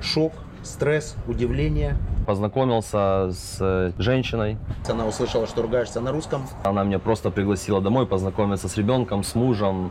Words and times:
Шок, 0.00 0.32
стресс, 0.62 1.16
удивление. 1.26 1.96
Познакомился 2.26 3.30
с 3.32 3.56
э, 3.60 3.92
женщиной. 3.98 4.58
Она 4.88 5.06
услышала, 5.06 5.46
что 5.46 5.62
ругаешься 5.62 6.00
на 6.00 6.12
русском. 6.12 6.46
Она 6.64 6.84
меня 6.84 6.98
просто 6.98 7.30
пригласила 7.30 7.80
домой 7.80 8.06
познакомиться 8.06 8.68
с 8.68 8.76
ребенком, 8.76 9.24
с 9.24 9.34
мужем. 9.34 9.90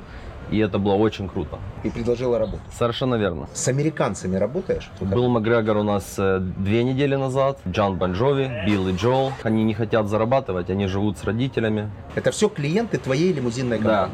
И 0.49 0.59
это 0.59 0.79
было 0.79 0.93
очень 0.93 1.27
круто. 1.27 1.57
И 1.83 1.89
предложила 1.89 2.39
работу. 2.39 2.61
Совершенно 2.71 3.15
верно. 3.15 3.49
С 3.53 3.67
американцами 3.67 4.37
работаешь? 4.37 4.89
Был 5.01 5.27
Макгрегор 5.27 5.77
у 5.77 5.83
нас 5.83 6.15
э, 6.17 6.39
две 6.39 6.83
недели 6.83 7.15
назад, 7.15 7.59
Джон 7.67 7.97
Бонжови, 7.97 8.49
Билл 8.65 8.87
и 8.87 8.93
Джоэл. 8.95 9.33
Они 9.43 9.63
не 9.65 9.73
хотят 9.73 10.07
зарабатывать, 10.07 10.69
они 10.69 10.87
живут 10.87 11.17
с 11.17 11.25
родителями. 11.25 11.89
Это 12.15 12.31
все 12.31 12.47
клиенты 12.47 12.97
твоей 12.97 13.33
лимузинной 13.33 13.79
Да. 13.79 14.09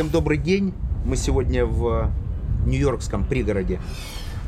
Всем 0.00 0.08
добрый 0.08 0.38
день. 0.38 0.72
Мы 1.04 1.14
сегодня 1.14 1.66
в 1.66 2.10
нью-йоркском 2.64 3.22
пригороде 3.22 3.82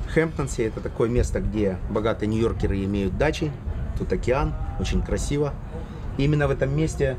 Хэмптонсе. 0.09 0.65
Это 0.65 0.81
такое 0.81 1.11
место, 1.11 1.41
где 1.41 1.77
богатые 1.91 2.31
нью-йоркеры 2.31 2.83
имеют 2.87 3.19
дачи. 3.19 3.53
Тут 3.99 4.11
океан, 4.15 4.55
очень 4.81 5.03
красиво. 5.03 5.53
И 6.17 6.25
именно 6.25 6.49
в 6.49 6.53
этом 6.53 6.75
месте 6.75 7.19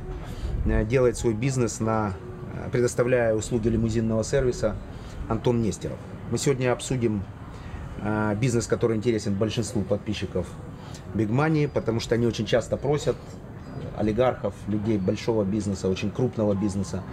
э, 0.66 0.84
делает 0.84 1.16
свой 1.16 1.36
бизнес, 1.36 1.80
на, 1.80 2.14
э, 2.56 2.70
предоставляя 2.72 3.36
услуги 3.36 3.68
лимузинного 3.68 4.24
сервиса 4.24 4.76
Антон 5.30 5.62
Нестеров. 5.62 6.00
Мы 6.32 6.40
сегодня 6.40 6.74
обсудим 6.74 7.22
э, 8.02 8.36
бизнес, 8.42 8.66
который 8.66 8.98
интересен 8.98 9.36
большинству 9.36 9.84
подписчиков 9.84 10.48
Big 11.14 11.30
Money, 11.30 11.70
потому 11.72 12.00
что 12.00 12.16
они 12.16 12.26
очень 12.26 12.48
часто 12.48 12.78
просят 12.78 13.16
олигархов, 13.98 14.54
людей 14.68 14.98
большого 14.98 15.44
бизнеса, 15.44 15.90
очень 15.90 16.12
крупного 16.12 16.54
бизнеса. 16.54 17.04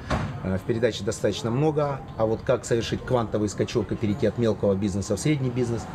Э, 0.43 0.59
В 0.59 0.63
передаче 0.63 1.05
достаточно 1.05 1.51
много, 1.51 2.01
а 2.17 2.27
вот 2.27 2.41
как 2.45 2.65
совершить 2.65 3.05
квантовый 3.05 3.49
скачок 3.49 3.93
и 3.93 3.97
перейти 3.97 4.27
от 4.27 4.39
мелкого 4.39 4.75
бизнеса 4.75 5.17
в 5.17 5.21
средний 5.21 5.51
бизнес, 5.51 5.87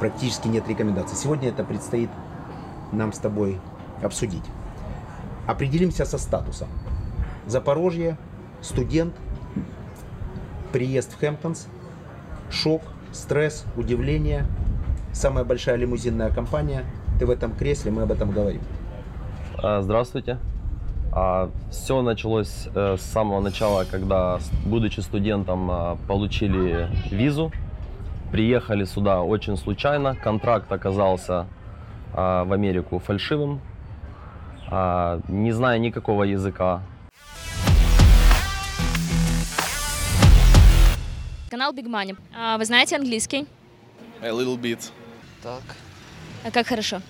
практически 0.00 0.48
нет 0.48 0.68
рекомендаций. 0.68 1.16
Сегодня 1.16 1.48
это 1.48 1.64
предстоит 1.64 2.10
нам 2.92 3.12
с 3.12 3.18
тобой 3.18 3.60
обсудить. 4.02 4.44
Определимся 5.46 6.04
со 6.04 6.18
статусом. 6.18 6.68
Запорожье, 7.46 8.16
студент, 8.60 9.14
приезд 10.72 11.12
в 11.12 11.18
Хэмптонс, 11.18 11.66
шок, 12.50 12.82
стресс, 13.12 13.64
удивление, 13.76 14.46
самая 15.12 15.44
большая 15.44 15.76
лимузинная 15.76 16.30
компания. 16.30 16.84
Ты 17.18 17.26
в 17.26 17.30
этом 17.30 17.54
кресле, 17.54 17.90
мы 17.90 18.02
об 18.02 18.12
этом 18.12 18.30
говорим. 18.30 18.62
А, 19.62 19.80
Здравствуйте. 19.82 20.38
Все 21.70 22.00
началось 22.00 22.68
э, 22.74 22.96
с 22.96 23.02
самого 23.02 23.40
начала, 23.40 23.84
когда, 23.84 24.38
будучи 24.64 25.00
студентом, 25.00 25.70
а, 25.70 25.98
получили 26.08 26.88
визу. 27.10 27.52
Приехали 28.30 28.84
сюда 28.84 29.20
очень 29.20 29.58
случайно. 29.58 30.16
Контракт 30.16 30.72
оказался 30.72 31.46
а, 32.14 32.44
в 32.44 32.52
Америку 32.54 32.98
фальшивым. 32.98 33.60
А, 34.70 35.20
Не 35.28 35.52
зная 35.52 35.78
никакого 35.78 36.22
языка, 36.22 36.80
Канал 41.50 41.74
Big 41.74 41.84
Money. 41.86 42.16
А, 42.34 42.56
Вы 42.56 42.64
знаете 42.64 42.96
английский? 42.96 43.46
A 44.22 44.30
little 44.30 44.58
bit. 44.58 44.90
Так, 45.42 45.60
А 46.42 46.50
как 46.50 46.66
хорошо? 46.66 47.02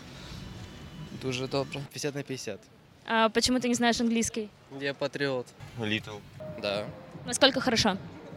Дуже 1.22 1.46
добре. 1.48 1.80
50 1.92 2.14
на 2.14 2.22
50. 2.22 2.60
А 3.06 3.28
почему 3.28 3.60
ты 3.60 3.68
не 3.68 3.74
знаешь 3.74 4.00
английский? 4.00 4.48
Я 4.80 4.94
патриот. 4.94 5.46
Little. 5.78 6.20
Да. 6.60 6.84
Насколько 7.26 7.60
хорошо? 7.60 7.96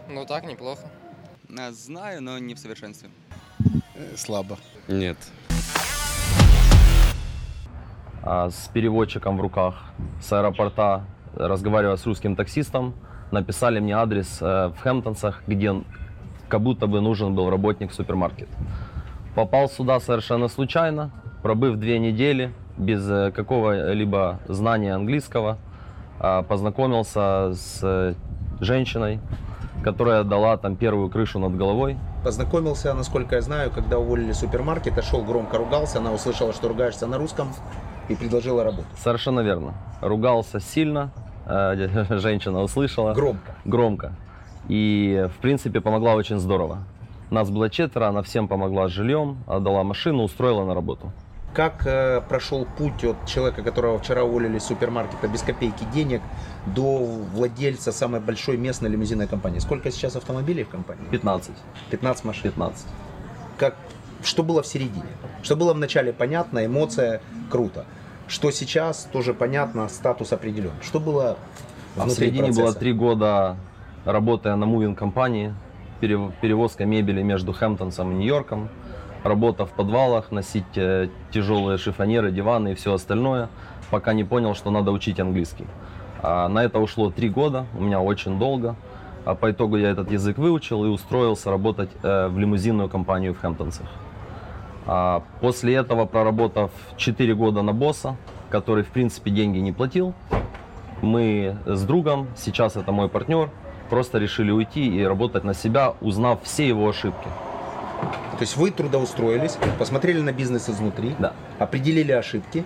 Ну 0.10 0.26
так, 0.26 0.46
неплохо. 0.46 0.82
А, 1.58 1.72
Знаю, 1.72 2.22
но 2.22 2.38
не 2.40 2.54
в 2.54 2.60
совершенстве. 2.60 3.10
Слабо. 4.16 4.58
Нет. 4.88 5.18
а, 8.24 8.50
с 8.50 8.70
переводчиком 8.74 9.38
в 9.38 9.42
руках 9.42 9.76
с 10.20 10.34
аэропорта, 10.34 11.06
разговаривая 11.36 11.96
с 11.96 12.06
русским 12.06 12.36
таксистом, 12.36 12.96
написали 13.32 13.80
мне 13.80 13.96
адрес 13.96 14.40
э, 14.42 14.68
в 14.70 14.78
Хэмптонсах, 14.80 15.44
где 15.48 15.84
как 16.48 16.62
будто 16.62 16.88
бы 16.88 17.02
нужен 17.02 17.36
был 17.36 17.50
работник 17.50 17.92
в 17.92 17.94
супермаркет. 17.94 18.48
Попал 19.36 19.70
сюда 19.70 20.00
совершенно 20.00 20.48
случайно, 20.48 21.12
пробыв 21.44 21.78
две 21.78 22.00
недели 22.00 22.52
без 22.78 23.10
э, 23.10 23.32
какого-либо 23.32 24.40
знания 24.48 24.94
английского, 24.94 25.58
а, 26.20 26.44
познакомился 26.44 27.54
с 27.54 27.80
э, 27.84 28.14
женщиной, 28.60 29.20
которая 29.84 30.24
дала 30.24 30.58
там 30.58 30.76
первую 30.76 31.10
крышу 31.10 31.40
над 31.40 31.56
головой. 31.56 31.98
Познакомился, 32.24 32.94
насколько 32.94 33.36
я 33.36 33.42
знаю, 33.42 33.72
когда 33.72 34.00
уволили 34.00 34.32
супермаркет, 34.32 35.04
шел 35.04 35.24
громко 35.24 35.58
ругался, 35.58 36.00
она 36.00 36.12
услышала, 36.12 36.54
что 36.54 36.68
ругаешься 36.70 37.08
на 37.08 37.18
русском 37.18 37.50
и 38.08 38.16
предложила 38.16 38.64
работу. 38.64 38.88
Совершенно 38.98 39.42
верно. 39.42 39.74
Ругался 40.02 40.60
сильно, 40.60 41.12
э, 41.46 42.06
женщина 42.20 42.62
услышала. 42.62 43.14
Громко. 43.14 43.56
громко. 43.66 44.16
И, 44.68 45.30
в 45.38 45.42
принципе, 45.42 45.82
помогла 45.82 46.16
очень 46.16 46.40
здорово. 46.40 46.80
Нас 47.30 47.50
было 47.50 47.70
четверо, 47.70 48.08
она 48.08 48.22
всем 48.22 48.48
помогла 48.48 48.88
с 48.88 48.92
жильем, 48.92 49.38
отдала 49.48 49.84
машину, 49.84 50.24
устроила 50.24 50.64
на 50.64 50.74
работу. 50.74 51.12
Как 51.56 51.84
э, 51.86 52.20
прошел 52.28 52.68
путь 52.78 53.06
от 53.06 53.26
человека, 53.26 53.64
которого 53.64 53.98
вчера 53.98 54.26
уволили 54.26 54.58
из 54.58 54.66
супермаркета 54.66 55.30
без 55.30 55.42
копейки 55.42 55.86
денег, 55.94 56.22
до 56.66 56.98
владельца 57.34 57.94
самой 57.94 58.20
большой 58.20 58.58
местной 58.58 58.90
лимузинной 58.90 59.26
компании? 59.26 59.60
Сколько 59.60 59.90
сейчас 59.90 60.18
автомобилей 60.18 60.66
в 60.66 60.70
компании? 60.70 61.06
15. 61.12 61.52
15 61.92 62.26
машин. 62.26 62.42
15. 62.44 62.86
Как, 63.58 63.78
что 64.22 64.44
было 64.44 64.64
в 64.64 64.68
середине? 64.68 65.06
Что 65.44 65.56
было 65.56 65.74
вначале 65.74 66.12
понятно, 66.12 66.66
эмоция, 66.66 67.22
круто. 67.50 67.86
Что 68.28 68.52
сейчас 68.52 69.08
тоже 69.14 69.34
понятно, 69.34 69.88
статус 69.88 70.34
определен. 70.34 70.74
Что 70.82 71.00
было 71.00 71.38
А 71.96 72.04
в 72.06 72.10
середине 72.10 72.50
было 72.50 72.64
процесса? 72.64 72.80
три 72.80 72.92
года, 72.92 73.56
работая 74.04 74.58
на 74.58 74.66
мувинг 74.66 75.00
компании, 75.00 75.56
перев- 76.02 76.34
перевозка 76.42 76.84
мебели 76.84 77.22
между 77.22 77.54
Хэмптонсом 77.54 78.12
и 78.12 78.16
Нью-Йорком, 78.16 78.68
работа 79.26 79.66
в 79.66 79.72
подвалах, 79.72 80.32
носить 80.32 80.78
э, 80.78 81.10
тяжелые 81.32 81.78
шифонеры, 81.78 82.32
диваны 82.32 82.72
и 82.72 82.76
все 82.76 82.94
остальное, 82.94 83.50
пока 83.90 84.14
не 84.14 84.24
понял, 84.24 84.54
что 84.54 84.72
надо 84.72 84.92
учить 84.92 85.20
английский. 85.20 85.66
А 86.22 86.48
на 86.48 86.64
это 86.64 86.80
ушло 86.80 87.10
три 87.10 87.30
года, 87.30 87.66
у 87.78 87.82
меня 87.82 88.00
очень 88.00 88.40
долго. 88.40 88.76
А 89.26 89.34
по 89.34 89.50
итогу 89.50 89.78
я 89.78 89.90
этот 89.90 90.12
язык 90.12 90.38
выучил 90.38 90.86
и 90.86 90.88
устроился 90.88 91.50
работать 91.50 91.90
э, 92.04 92.28
в 92.28 92.38
лимузинную 92.38 92.88
компанию 92.88 93.34
в 93.34 93.40
Хэмптонсах. 93.40 93.88
А 94.86 95.24
после 95.42 95.74
этого, 95.74 96.06
проработав 96.06 96.70
4 96.96 97.34
года 97.34 97.64
на 97.64 97.74
босса, 97.74 98.18
который 98.52 98.84
в 98.84 98.90
принципе 98.90 99.32
деньги 99.32 99.58
не 99.58 99.72
платил, 99.72 100.14
мы 101.02 101.58
с 101.66 101.84
другом, 101.84 102.28
сейчас 102.38 102.76
это 102.76 102.92
мой 102.92 103.10
партнер, 103.10 103.50
просто 103.90 104.20
решили 104.20 104.52
уйти 104.52 104.86
и 104.86 105.04
работать 105.04 105.44
на 105.44 105.56
себя, 105.56 105.96
узнав 106.02 106.44
все 106.44 106.68
его 106.68 106.88
ошибки. 106.88 107.28
То 108.02 108.42
есть 108.42 108.58
вы 108.58 108.72
трудоустроились, 108.72 109.58
посмотрели 109.80 110.20
на 110.22 110.34
бизнес 110.34 110.70
изнутри, 110.70 111.16
Да. 111.20 111.34
определили 111.60 112.12
ошибки, 112.12 112.64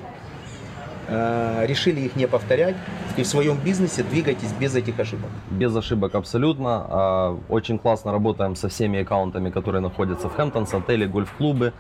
э, 1.08 1.66
решили 1.68 2.02
их 2.02 2.16
не 2.16 2.28
повторять 2.28 2.76
и 3.18 3.24
в 3.24 3.28
своем 3.28 3.58
бизнесе 3.58 4.04
двигайтесь 4.04 4.52
без 4.54 4.76
этих 4.76 5.00
ошибок. 5.00 5.30
Без 5.52 5.76
ошибок 5.76 6.16
абсолютно. 6.16 6.86
А, 6.90 7.38
Очень 7.50 7.78
классно 7.80 8.12
работаем 8.12 8.56
со 8.56 8.68
всеми 8.70 9.02
аккаунтами, 9.02 9.50
которые 9.50 9.82
находятся 9.82 10.28
в 10.30 10.36
Хэмптонс, 10.36 10.74
отели, 10.74 11.06
гольф-клубы. 11.06 11.74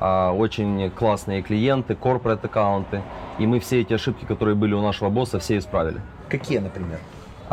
А, 0.00 0.32
Очень 0.32 0.90
классные 0.90 1.42
клиенты, 1.42 1.94
корпорат 1.94 2.44
аккаунты. 2.44 3.02
И 3.38 3.46
мы 3.46 3.58
все 3.60 3.80
эти 3.80 3.94
ошибки, 3.94 4.24
которые 4.24 4.54
были 4.54 4.74
у 4.74 4.82
нашего 4.82 5.08
босса, 5.08 5.38
все 5.38 5.56
исправили. 5.58 6.00
Какие, 6.28 6.58
например? 6.58 6.98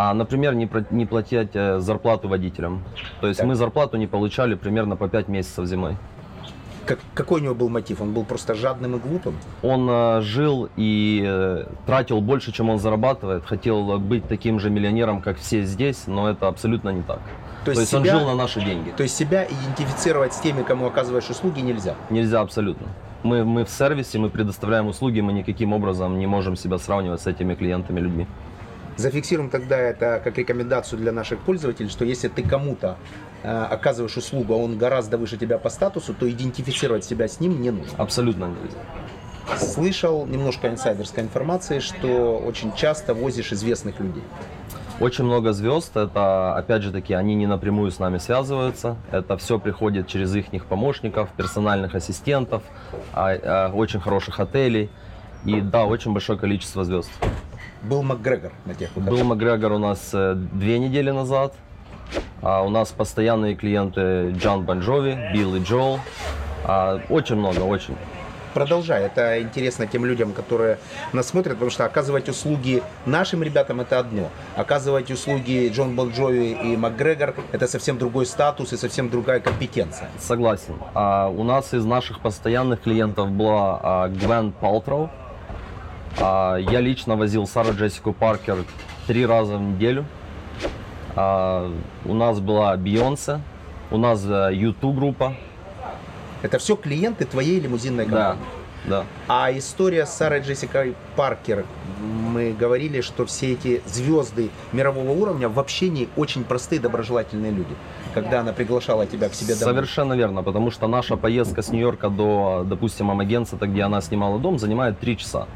А, 0.03 0.13
например, 0.15 0.55
не, 0.55 0.65
про- 0.65 0.83
не 0.89 1.05
платить 1.05 1.49
э, 1.53 1.79
зарплату 1.79 2.27
водителям. 2.27 2.81
То 3.19 3.27
есть 3.27 3.39
Так. 3.39 3.47
мы 3.47 3.53
зарплату 3.55 3.97
не 3.97 4.07
получали 4.07 4.55
примерно 4.55 4.95
по 4.95 5.07
5 5.07 5.27
месяцев 5.27 5.65
зимой. 5.67 5.95
Как, 6.87 6.97
какой 7.13 7.39
у 7.41 7.43
него 7.43 7.53
был 7.53 7.69
мотив? 7.69 8.01
Он 8.01 8.11
был 8.11 8.23
просто 8.23 8.55
жадным 8.55 8.95
и 8.95 8.99
глупым? 8.99 9.35
Он 9.61 9.87
э, 9.87 10.21
жил 10.21 10.69
и 10.75 11.23
э, 11.23 11.65
тратил 11.85 12.19
больше, 12.19 12.51
чем 12.51 12.71
он 12.71 12.79
зарабатывает. 12.79 13.45
Хотел 13.45 13.99
быть 13.99 14.27
таким 14.27 14.59
же 14.59 14.71
миллионером, 14.71 15.21
как 15.21 15.37
все 15.37 15.61
здесь, 15.61 16.07
но 16.07 16.27
это 16.31 16.47
абсолютно 16.47 16.89
не 16.89 17.03
так. 17.03 17.19
То 17.63 17.69
есть, 17.71 17.93
он 17.93 18.03
себя- 18.03 18.17
жил 18.17 18.27
на 18.27 18.33
наши 18.35 18.59
деньги. 18.59 18.89
То 18.97 19.03
есть 19.03 19.15
себя 19.15 19.45
идентифицировать 19.45 20.33
с 20.33 20.39
теми, 20.39 20.63
кому 20.63 20.87
оказываешь 20.87 21.29
услуги, 21.29 21.59
нельзя. 21.59 21.93
Нельзя 22.09 22.41
абсолютно. 22.41 22.87
Мы, 23.21 23.45
мы 23.45 23.65
в 23.65 23.69
сервисе, 23.69 24.17
мы 24.17 24.31
предоставляем 24.31 24.87
услуги, 24.87 25.21
мы 25.21 25.31
никаким 25.31 25.73
образом 25.73 26.17
не 26.17 26.25
можем 26.25 26.55
себя 26.55 26.79
сравнивать 26.79 27.21
с 27.21 27.27
этими 27.27 27.53
клиентами, 27.53 27.99
людьми. 27.99 28.25
Зафиксируем 28.97 29.49
тогда 29.49 29.77
это 29.77 30.21
как 30.23 30.37
рекомендацию 30.37 30.99
для 30.99 31.11
наших 31.11 31.39
пользователей, 31.39 31.89
что 31.89 32.05
если 32.05 32.27
ты 32.27 32.43
кому-то 32.43 32.97
э, 33.43 33.63
оказываешь 33.69 34.17
услугу, 34.17 34.53
а 34.53 34.57
он 34.57 34.77
гораздо 34.77 35.17
выше 35.17 35.37
тебя 35.37 35.57
по 35.57 35.69
статусу, 35.69 36.13
то 36.13 36.29
идентифицировать 36.29 37.03
себя 37.03 37.27
с 37.27 37.39
ним 37.39 37.61
не 37.61 37.71
нужно. 37.71 37.93
Абсолютно 37.97 38.45
нельзя. 38.45 38.77
Слышал 39.57 40.25
немножко 40.25 40.67
инсайдерской 40.69 41.23
информации, 41.23 41.79
что 41.79 42.37
очень 42.37 42.73
часто 42.75 43.13
возишь 43.13 43.51
известных 43.51 43.99
людей. 43.99 44.23
Очень 44.99 45.23
много 45.25 45.51
звезд, 45.51 45.97
это, 45.97 46.55
опять 46.55 46.83
же 46.83 46.91
таки, 46.91 47.15
они 47.15 47.33
не 47.33 47.47
напрямую 47.47 47.89
с 47.89 47.97
нами 47.97 48.19
связываются, 48.19 48.97
это 49.11 49.35
все 49.37 49.57
приходит 49.57 50.07
через 50.07 50.35
их 50.35 50.65
помощников, 50.65 51.29
персональных 51.35 51.95
ассистентов, 51.95 52.61
а- 53.13 53.33
а, 53.43 53.71
очень 53.73 53.99
хороших 53.99 54.39
отелей, 54.39 54.91
и 55.43 55.59
да, 55.59 55.85
очень 55.85 56.13
большое 56.13 56.37
количество 56.37 56.83
звезд. 56.83 57.09
Был 57.83 58.03
Макгрегор 58.03 58.51
на 58.65 58.75
тех 58.75 58.91
Был 58.93 59.03
выходных. 59.03 59.25
Макгрегор 59.25 59.71
у 59.73 59.79
нас 59.79 60.09
э, 60.13 60.35
две 60.35 60.79
недели 60.79 61.09
назад, 61.11 61.55
а 62.41 62.61
у 62.61 62.69
нас 62.69 62.89
постоянные 62.89 63.55
клиенты 63.55 64.31
Джон 64.37 64.63
Бон 64.63 64.79
Джови, 64.81 65.17
Билл 65.33 65.55
и 65.55 65.59
Джоэл, 65.63 65.99
А, 66.63 67.01
очень 67.09 67.35
много, 67.35 67.61
очень. 67.61 67.95
Продолжай, 68.53 69.03
это 69.03 69.41
интересно 69.41 69.87
тем 69.87 70.05
людям, 70.05 70.33
которые 70.33 70.77
нас 71.13 71.27
смотрят, 71.29 71.53
потому 71.53 71.71
что 71.71 71.85
оказывать 71.85 72.27
услуги 72.27 72.83
нашим 73.05 73.43
ребятам 73.43 73.79
это 73.79 73.97
одно, 73.97 74.29
оказывать 74.57 75.09
услуги 75.09 75.71
Джон 75.73 75.95
Бон 75.95 76.09
Джови 76.11 76.51
и 76.51 76.75
Макгрегор 76.75 77.33
это 77.53 77.67
совсем 77.67 77.97
другой 77.97 78.25
статус 78.25 78.73
и 78.73 78.77
совсем 78.77 79.09
другая 79.09 79.39
компетенция. 79.39 80.09
Согласен. 80.19 80.75
А 80.93 81.29
у 81.29 81.43
нас 81.43 81.73
из 81.73 81.85
наших 81.85 82.19
постоянных 82.19 82.81
клиентов 82.81 83.31
была 83.31 83.79
а, 83.81 84.07
Гвен 84.09 84.51
Палтроу. 84.51 85.09
А, 86.19 86.55
я 86.57 86.79
лично 86.81 87.15
возил 87.15 87.47
Сару 87.47 87.73
Джессику 87.73 88.13
Паркер 88.13 88.57
три 89.07 89.25
раза 89.25 89.57
в 89.57 89.61
неделю. 89.61 90.05
А, 91.15 91.71
у 92.05 92.13
нас 92.13 92.39
была 92.39 92.75
Бейонсе, 92.77 93.41
у 93.89 93.97
нас 93.97 94.23
YouTube 94.23 94.95
группа. 94.95 95.35
Это 96.41 96.57
все 96.57 96.75
клиенты 96.75 97.25
твоей 97.25 97.59
лимузинной 97.59 98.05
Да, 98.05 98.11
компании. 98.31 98.43
да. 98.85 99.03
А 99.27 99.51
история 99.55 100.05
с 100.07 100.13
Сарой 100.13 100.39
Джессикой 100.41 100.95
Паркер, 101.15 101.65
мы 101.99 102.51
говорили, 102.51 103.01
что 103.01 103.25
все 103.27 103.53
эти 103.53 103.83
звезды 103.85 104.49
мирового 104.71 105.11
уровня 105.11 105.49
в 105.49 105.59
общении 105.59 106.09
очень 106.15 106.43
простые, 106.43 106.79
доброжелательные 106.81 107.51
люди. 107.51 107.75
Когда 108.15 108.39
она 108.39 108.53
приглашала 108.53 109.05
тебя 109.05 109.29
к 109.29 109.35
себе 109.35 109.53
домой. 109.55 109.75
Совершенно 109.75 110.13
верно, 110.13 110.41
потому 110.41 110.71
что 110.71 110.87
наша 110.87 111.15
поездка 111.15 111.61
с 111.61 111.69
Нью-Йорка 111.69 112.09
до, 112.09 112.65
допустим, 112.67 113.11
Амагенцета, 113.11 113.67
где 113.67 113.83
она 113.83 114.01
снимала 114.01 114.39
дом, 114.39 114.57
занимает 114.57 114.99
три 114.99 115.17
часа. 115.17 115.47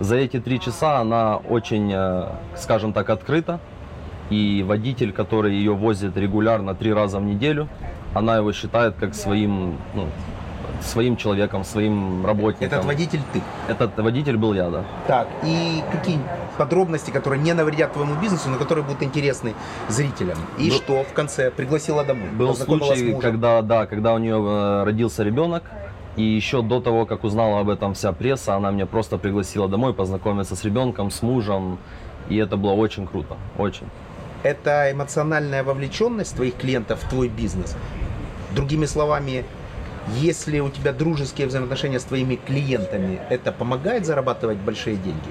За 0.00 0.16
эти 0.16 0.40
три 0.40 0.58
часа 0.58 0.98
она 0.98 1.36
очень, 1.36 1.92
э, 1.92 2.28
скажем 2.56 2.94
так, 2.94 3.10
открыта. 3.10 3.60
И 4.30 4.64
водитель, 4.66 5.12
который 5.12 5.54
ее 5.54 5.74
возит 5.74 6.16
регулярно 6.16 6.74
три 6.74 6.92
раза 6.92 7.18
в 7.18 7.22
неделю, 7.22 7.68
она 8.14 8.36
его 8.36 8.52
считает 8.52 8.94
как 8.98 9.14
своим, 9.14 9.76
ну, 9.94 10.06
своим 10.80 11.16
человеком, 11.16 11.64
своим 11.64 12.24
работником. 12.24 12.78
Этот 12.78 12.84
водитель 12.86 13.20
ты. 13.32 13.42
Этот 13.68 13.98
водитель 13.98 14.38
был 14.38 14.54
я, 14.54 14.70
да. 14.70 14.84
Так, 15.06 15.28
и 15.44 15.82
какие 15.92 16.18
подробности, 16.56 17.10
которые 17.10 17.42
не 17.42 17.52
навредят 17.52 17.92
твоему 17.92 18.14
бизнесу, 18.14 18.48
но 18.48 18.56
которые 18.56 18.84
будут 18.84 19.02
интересны 19.02 19.52
зрителям. 19.88 20.38
И 20.58 20.70
Был- 20.70 20.76
что 20.76 21.04
в 21.04 21.12
конце? 21.12 21.50
Пригласила 21.50 22.04
домой. 22.04 22.28
Был 22.30 22.54
случай, 22.54 23.14
когда, 23.20 23.60
да, 23.60 23.86
когда 23.86 24.14
у 24.14 24.18
нее 24.18 24.36
э, 24.36 24.84
родился 24.84 25.24
ребенок, 25.24 25.64
и 26.20 26.36
еще 26.36 26.62
до 26.62 26.80
того, 26.80 27.06
как 27.06 27.24
узнала 27.24 27.60
об 27.60 27.70
этом 27.70 27.94
вся 27.94 28.12
пресса, 28.12 28.54
она 28.54 28.70
меня 28.70 28.86
просто 28.86 29.16
пригласила 29.16 29.68
домой 29.68 29.94
познакомиться 29.94 30.54
с 30.54 30.64
ребенком, 30.64 31.10
с 31.10 31.22
мужем, 31.22 31.78
и 32.28 32.36
это 32.36 32.56
было 32.56 32.72
очень 32.72 33.06
круто, 33.06 33.36
очень. 33.58 33.86
Это 34.42 34.90
эмоциональная 34.92 35.64
вовлеченность 35.64 36.36
твоих 36.36 36.56
клиентов 36.56 37.02
в 37.02 37.08
твой 37.08 37.28
бизнес. 37.28 37.76
Другими 38.54 38.86
словами, 38.86 39.44
если 40.16 40.60
у 40.60 40.68
тебя 40.68 40.92
дружеские 40.92 41.46
взаимоотношения 41.46 41.98
с 41.98 42.04
твоими 42.04 42.36
клиентами, 42.36 43.18
это 43.30 43.52
помогает 43.52 44.04
зарабатывать 44.04 44.58
большие 44.58 44.96
деньги? 44.96 45.30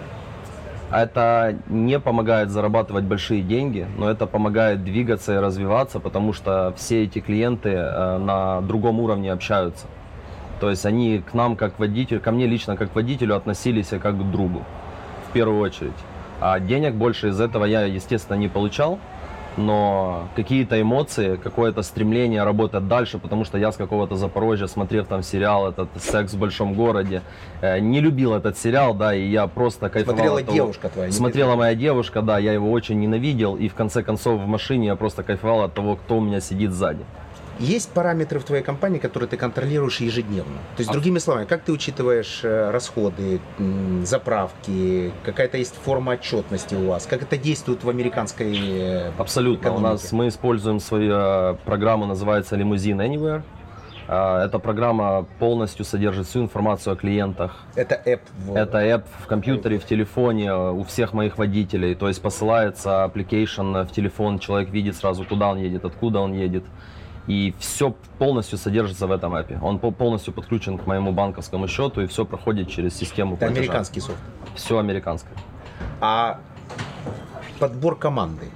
Это 0.91 1.55
не 1.67 1.99
помогает 1.99 2.49
зарабатывать 2.49 3.03
большие 3.03 3.43
деньги, 3.43 3.85
но 3.97 4.09
это 4.09 4.25
помогает 4.25 4.83
двигаться 4.83 5.35
и 5.35 5.37
развиваться, 5.37 5.99
потому 5.99 6.33
что 6.33 6.73
все 6.77 7.03
эти 7.03 7.19
клиенты 7.19 7.69
э, 7.69 8.17
на 8.17 8.61
другом 8.61 8.99
уровне 8.99 9.31
общаются. 9.31 9.85
То 10.59 10.69
есть 10.69 10.85
они 10.85 11.19
к 11.19 11.33
нам 11.33 11.55
как 11.55 11.79
водитель, 11.79 12.19
ко 12.19 12.31
мне 12.31 12.45
лично 12.47 12.75
как 12.75 12.93
водителю 12.95 13.35
относились 13.35 13.87
как 13.87 14.17
к 14.17 14.31
другу 14.31 14.63
в 15.29 15.31
первую 15.31 15.59
очередь. 15.61 15.93
А 16.41 16.59
денег 16.59 16.95
больше 16.95 17.29
из 17.29 17.39
этого 17.39 17.65
я, 17.65 17.83
естественно, 17.83 18.37
не 18.37 18.47
получал, 18.47 18.99
но 19.57 20.29
какие-то 20.35 20.81
эмоции, 20.81 21.35
какое-то 21.35 21.81
стремление 21.81 22.43
работать 22.43 22.87
дальше, 22.87 23.17
потому 23.19 23.43
что 23.43 23.57
я 23.57 23.71
с 23.71 23.75
какого-то 23.75 24.15
Запорожья, 24.15 24.67
смотрев 24.67 25.07
там 25.07 25.21
сериал 25.21 25.67
этот 25.69 25.89
«Секс 25.97 26.33
в 26.33 26.39
большом 26.39 26.73
городе», 26.73 27.21
э, 27.61 27.79
не 27.79 27.99
любил 27.99 28.33
этот 28.33 28.57
сериал, 28.57 28.93
да, 28.93 29.13
и 29.13 29.27
я 29.27 29.47
просто 29.47 29.89
кайфовал 29.89 30.15
Смотрела 30.17 30.39
от 30.39 30.45
того- 30.45 30.55
девушка 30.55 30.89
твоя. 30.89 31.11
Смотрела 31.11 31.55
моя 31.55 31.75
девушка, 31.75 32.21
да, 32.21 32.37
я 32.37 32.53
его 32.53 32.71
очень 32.71 32.99
ненавидел, 32.99 33.55
и 33.55 33.67
в 33.67 33.73
конце 33.73 34.01
концов 34.01 34.41
в 34.41 34.47
машине 34.47 34.87
я 34.87 34.95
просто 34.95 35.23
кайфовал 35.23 35.63
от 35.63 35.73
того, 35.73 35.97
кто 35.97 36.17
у 36.17 36.21
меня 36.21 36.39
сидит 36.39 36.71
сзади. 36.71 37.03
Есть 37.59 37.91
параметры 37.91 38.39
в 38.39 38.45
твоей 38.45 38.63
компании, 38.63 38.99
которые 38.99 39.27
ты 39.29 39.35
контролируешь 39.35 39.99
ежедневно. 39.99 40.55
То 40.77 40.79
есть, 40.79 40.89
А- 40.89 40.93
другими 40.93 41.19
словами, 41.19 41.45
как 41.45 41.61
ты 41.63 41.73
учитываешь 41.73 42.39
э, 42.43 42.71
расходы, 42.71 43.41
заправки, 44.03 45.11
какая-то 45.25 45.57
есть 45.57 45.75
форма 45.75 46.13
отчетности 46.13 46.75
у 46.75 46.87
вас, 46.87 47.05
как 47.05 47.21
это 47.21 47.37
действует 47.37 47.83
в 47.83 47.89
американской 47.89 48.57
э, 48.57 49.11
Абсолютно. 49.17 49.69
У 49.69 49.73
экономике? 49.73 49.91
нас 50.03 50.11
мы 50.13 50.27
используем 50.29 50.79
свою 50.79 51.11
э, 51.13 51.55
программу, 51.65 52.05
называется 52.05 52.55
Limousine 52.55 52.97
Anywhere. 53.05 53.41
Э, 54.07 54.45
Эта 54.45 54.57
программа 54.59 55.25
полностью 55.39 55.83
содержит 55.83 56.27
всю 56.27 56.41
информацию 56.41 56.93
о 56.93 56.95
клиентах. 56.95 57.57
Это 57.75 58.01
app 58.05 58.21
в... 58.37 58.55
Это 58.55 58.77
app 58.79 59.03
в 59.23 59.27
компьютере, 59.27 59.79
в 59.79 59.85
телефоне 59.85 60.53
у 60.53 60.83
всех 60.83 61.13
моих 61.13 61.37
водителей. 61.37 61.93
То 61.95 62.07
есть 62.07 62.21
посылается 62.21 62.89
application 63.13 63.83
в 63.85 63.91
телефон, 63.91 64.39
человек 64.39 64.69
видит 64.69 64.95
сразу, 64.95 65.25
куда 65.25 65.49
он 65.49 65.57
едет, 65.57 65.83
откуда 65.83 66.19
он 66.21 66.31
едет. 66.33 66.63
И 67.29 67.53
все 67.59 67.95
полностью 68.17 68.57
содержится 68.57 69.05
в 69.05 69.11
этом 69.11 69.35
апе. 69.35 69.59
Он 69.61 69.77
по- 69.77 69.91
полностью 69.91 70.33
подключен 70.33 70.79
к 70.79 70.87
моему 70.87 71.11
банковскому 71.11 71.67
счету 71.67 72.01
и 72.01 72.07
все 72.07 72.25
проходит 72.25 72.69
через 72.69 72.95
систему 72.97 73.35
Это 73.35 73.45
платежа. 73.45 73.61
американский 73.61 73.99
софт. 74.01 74.17
Все 74.55 74.79
американское. 74.79 75.33
А 76.01 76.39
подбор 77.59 77.95
команды 77.99 78.47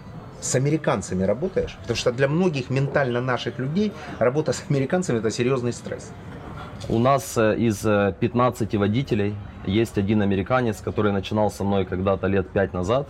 с 0.42 0.56
американцами 0.56 1.24
работаешь? 1.24 1.78
Потому 1.82 1.98
что 1.98 2.12
для 2.12 2.28
многих 2.28 2.72
ментально 2.72 3.22
наших 3.22 3.60
людей 3.60 3.92
работа 4.18 4.54
с 4.54 4.64
американцами 4.68 5.20
это 5.20 5.30
серьезный 5.30 5.72
стресс. 5.72 6.12
У 6.90 6.98
нас 6.98 7.38
э, 7.38 7.56
из 7.58 7.86
э, 7.86 8.16
15 8.20 8.76
водителей 8.76 9.36
есть 9.68 10.00
один 10.00 10.24
американец, 10.24 10.82
который 10.82 11.12
начинал 11.12 11.52
со 11.52 11.64
мной 11.64 11.86
когда-то 11.86 12.26
лет 12.26 12.50
5 12.50 12.74
назад. 12.74 13.08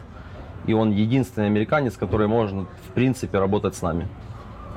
И 0.67 0.74
он 0.74 0.91
единственный 0.91 1.48
американец, 1.48 1.96
который 1.96 2.27
может, 2.27 2.67
в 2.89 2.91
принципе, 2.93 3.39
работать 3.39 3.75
с 3.75 3.82
нами. 3.82 4.10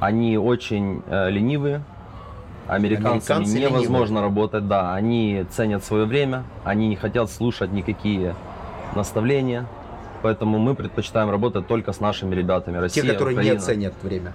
Они 0.00 0.36
очень 0.36 1.02
э, 1.06 1.30
ленивые. 1.30 1.82
Американцами 2.68 3.44
Американцы 3.46 3.58
невозможно 3.60 4.20
работать, 4.20 4.66
да. 4.66 4.94
Они 4.94 5.44
ценят 5.50 5.84
свое 5.84 6.04
время, 6.04 6.44
они 6.64 6.88
не 6.88 6.96
хотят 6.96 7.30
слушать 7.30 7.72
никакие 7.72 8.34
наставления. 8.94 9.66
Поэтому 10.22 10.58
мы 10.58 10.74
предпочитаем 10.74 11.30
работать 11.30 11.68
только 11.68 11.92
с 11.92 12.00
нашими 12.00 12.34
ребятами. 12.34 12.74
Те, 12.74 12.80
Россия, 12.80 13.12
которые 13.12 13.36
не 13.36 13.42
Украина. 13.42 13.60
ценят 13.60 13.94
время. 14.02 14.32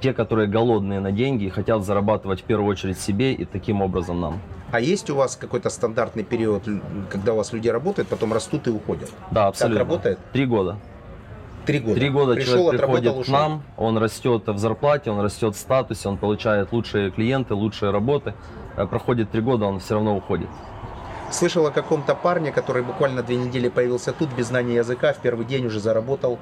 Те, 0.00 0.14
которые 0.14 0.48
голодные 0.48 1.00
на 1.00 1.12
деньги 1.12 1.44
и 1.44 1.50
хотят 1.50 1.84
зарабатывать 1.84 2.40
в 2.40 2.44
первую 2.44 2.70
очередь 2.70 2.98
себе 2.98 3.32
и 3.34 3.44
таким 3.44 3.82
образом 3.82 4.20
нам. 4.20 4.40
А 4.70 4.80
есть 4.80 5.10
у 5.10 5.14
вас 5.14 5.36
какой-то 5.36 5.70
стандартный 5.70 6.24
период, 6.24 6.64
когда 7.10 7.34
у 7.34 7.36
вас 7.36 7.52
люди 7.52 7.68
работают, 7.68 8.08
потом 8.08 8.32
растут 8.32 8.66
и 8.66 8.70
уходят? 8.70 9.10
Да, 9.30 9.46
абсолютно. 9.48 9.80
работает? 9.80 10.18
Три 10.32 10.46
года. 10.46 10.78
Три 11.66 11.78
года. 11.78 11.94
Три 11.94 12.10
года 12.10 12.34
Пришел, 12.34 12.56
человек 12.58 12.80
приходит 12.82 13.12
к 13.14 13.16
ушел. 13.18 13.32
нам, 13.34 13.62
он 13.76 13.98
растет 13.98 14.46
в 14.48 14.58
зарплате, 14.58 15.10
он 15.10 15.20
растет 15.20 15.54
в 15.54 15.58
статусе, 15.58 16.08
он 16.08 16.18
получает 16.18 16.72
лучшие 16.72 17.10
клиенты, 17.10 17.54
лучшие 17.54 17.90
работы. 17.90 18.34
Э, 18.76 18.86
Проходит 18.86 19.30
три 19.30 19.40
года, 19.40 19.66
он 19.66 19.80
все 19.80 19.94
равно 19.94 20.16
уходит. 20.16 20.48
Слышал 21.30 21.66
о 21.66 21.70
каком-то 21.70 22.14
парне, 22.14 22.52
который 22.52 22.82
буквально 22.82 23.22
две 23.22 23.36
недели 23.36 23.68
появился 23.68 24.12
тут 24.12 24.28
без 24.36 24.48
знания 24.48 24.74
языка, 24.76 25.12
в 25.14 25.18
первый 25.18 25.46
день 25.46 25.66
уже 25.66 25.80
заработал 25.80 26.38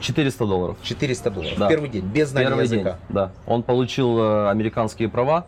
400 0.00 0.46
долларов. 0.46 0.76
400 0.82 1.30
долларов. 1.30 1.58
Да. 1.58 1.66
В 1.66 1.68
первый 1.68 1.90
день, 1.90 2.04
без 2.06 2.30
знания 2.30 2.48
Первый 2.48 2.64
языка. 2.64 2.82
день, 2.92 2.94
да. 3.10 3.30
Он 3.46 3.62
получил 3.62 4.18
э, 4.18 4.50
американские 4.50 5.08
права, 5.10 5.44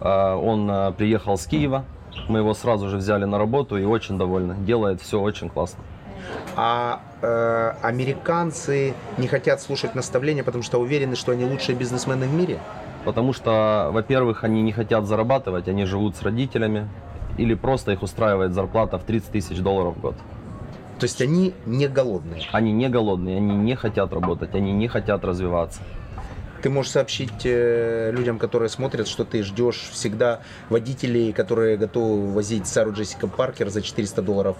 э, 0.00 0.34
он 0.34 0.94
приехал 0.94 1.36
с 1.36 1.44
Киева, 1.46 1.84
мы 2.28 2.38
его 2.38 2.54
сразу 2.54 2.88
же 2.88 2.96
взяли 2.96 3.24
на 3.24 3.38
работу 3.38 3.76
и 3.76 3.84
очень 3.84 4.16
довольны. 4.18 4.54
Делает 4.64 5.00
все 5.02 5.20
очень 5.20 5.48
классно. 5.50 5.84
А 6.56 7.00
э, 7.22 7.72
американцы 7.82 8.94
не 9.18 9.28
хотят 9.28 9.60
слушать 9.60 9.94
наставления, 9.94 10.44
потому 10.44 10.62
что 10.62 10.78
уверены, 10.78 11.16
что 11.16 11.32
они 11.32 11.44
лучшие 11.44 11.76
бизнесмены 11.76 12.26
в 12.26 12.34
мире. 12.34 12.58
Потому 13.04 13.32
что, 13.32 13.90
во-первых, 13.92 14.44
они 14.44 14.62
не 14.62 14.72
хотят 14.72 15.06
зарабатывать, 15.06 15.68
они 15.68 15.84
живут 15.84 16.16
с 16.16 16.22
родителями, 16.22 16.88
или 17.38 17.54
просто 17.54 17.92
их 17.92 18.02
устраивает 18.02 18.52
зарплата 18.52 18.98
в 18.98 19.04
30 19.04 19.30
тысяч 19.30 19.58
долларов 19.58 19.96
в 19.96 20.00
год. 20.00 20.14
То 20.98 21.04
есть 21.04 21.22
они 21.22 21.54
не 21.64 21.88
голодные. 21.88 22.42
Они 22.52 22.72
не 22.72 22.88
голодные, 22.90 23.38
они 23.38 23.56
не 23.56 23.74
хотят 23.74 24.12
работать, 24.12 24.54
они 24.54 24.72
не 24.72 24.86
хотят 24.86 25.24
развиваться. 25.24 25.80
Ты 26.62 26.68
можешь 26.68 26.92
сообщить 26.92 27.46
э, 27.46 28.10
людям, 28.12 28.38
которые 28.38 28.68
смотрят, 28.68 29.08
что 29.08 29.24
ты 29.24 29.42
ждешь 29.42 29.88
всегда 29.92 30.40
водителей, 30.68 31.32
которые 31.32 31.78
готовы 31.78 32.30
возить 32.32 32.66
Сару 32.66 32.92
Джессика 32.92 33.28
Паркер 33.28 33.70
за 33.70 33.80
400 33.80 34.20
долларов. 34.20 34.58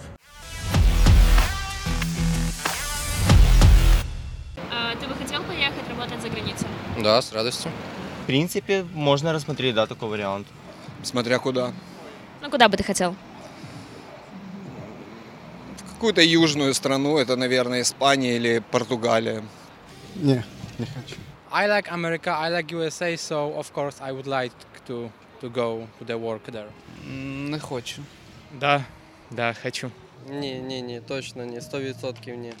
Да, 7.02 7.20
с 7.20 7.32
радостью. 7.32 7.70
В 8.22 8.26
принципе, 8.26 8.84
можно 8.94 9.32
рассмотреть, 9.32 9.74
да, 9.74 9.86
такой 9.86 10.08
вариант. 10.08 10.46
Смотря 11.02 11.38
куда. 11.38 11.72
Ну, 12.42 12.50
куда 12.50 12.68
бы 12.68 12.76
ты 12.76 12.84
хотел? 12.84 13.14
В 15.76 15.94
какую-то 15.94 16.22
южную 16.22 16.74
страну, 16.74 17.18
это, 17.18 17.36
наверное, 17.36 17.82
Испания 17.82 18.36
или 18.36 18.62
Португалия. 18.70 19.42
Не, 20.16 20.44
не 20.78 20.86
хочу. 20.86 21.16
I 21.50 21.68
like 21.68 21.88
America, 21.88 22.36
I 22.38 22.50
like 22.50 22.66
USA, 22.72 23.16
so 23.16 23.54
of 23.56 23.72
course 23.72 23.96
I 24.00 24.12
would 24.12 24.26
like 24.26 24.52
to 24.88 25.10
to 25.40 25.48
go 25.48 25.86
to 25.98 26.04
the 26.04 26.18
work 26.18 26.42
there. 26.50 26.70
Не 27.50 27.58
хочу. 27.58 28.02
Да, 28.60 28.84
да, 29.30 29.54
хочу. 29.62 29.90
Ні, 30.28 30.54
ні, 30.54 30.82
ні, 30.82 31.00
точно 31.08 31.44
ні, 31.44 31.58
100% 31.60 32.36
ні. 32.36 32.52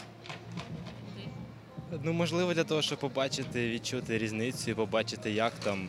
Ну, 2.04 2.12
можливо, 2.12 2.54
для 2.54 2.64
того, 2.64 2.82
щоб 2.82 2.98
побачити, 2.98 3.68
відчути 3.68 4.18
різницю 4.18 4.70
і 4.70 4.74
побачити, 4.74 5.30
як 5.30 5.52
там, 5.52 5.88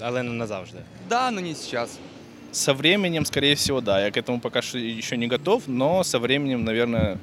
але 0.00 0.22
не 0.22 0.32
назавжди. 0.32 0.78
Да, 1.08 1.30
но 1.30 1.40
не 1.40 1.54
сейчас. 1.54 1.98
Со 2.52 2.72
временем, 2.72 3.24
скорее 3.24 3.54
всего, 3.54 3.80
да. 3.80 4.04
Я 4.04 4.10
к 4.10 4.16
этому 4.16 4.40
пока 4.40 4.62
что 4.62 4.78
еще 4.78 5.16
не 5.16 5.26
готов, 5.26 5.62
но 5.66 6.04
со 6.04 6.18
временем, 6.18 6.64
наверное, 6.64 7.18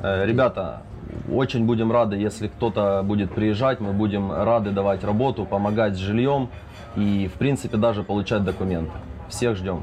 Э, 0.00 0.24
Ребята, 0.26 0.82
очень 1.32 1.64
будем 1.64 1.90
рады, 1.90 2.16
если 2.16 2.48
кто-то 2.48 3.02
будет 3.04 3.34
приезжать, 3.34 3.80
мы 3.80 3.92
будем 3.92 4.30
рады 4.32 4.70
давать 4.70 5.04
работу, 5.04 5.44
помогать 5.44 5.94
с 5.94 5.98
жильем 5.98 6.48
и, 6.96 7.28
в 7.34 7.38
принципе, 7.38 7.76
даже 7.76 8.02
получать 8.02 8.44
документы. 8.44 8.92
Всех 9.28 9.56
ждем. 9.56 9.82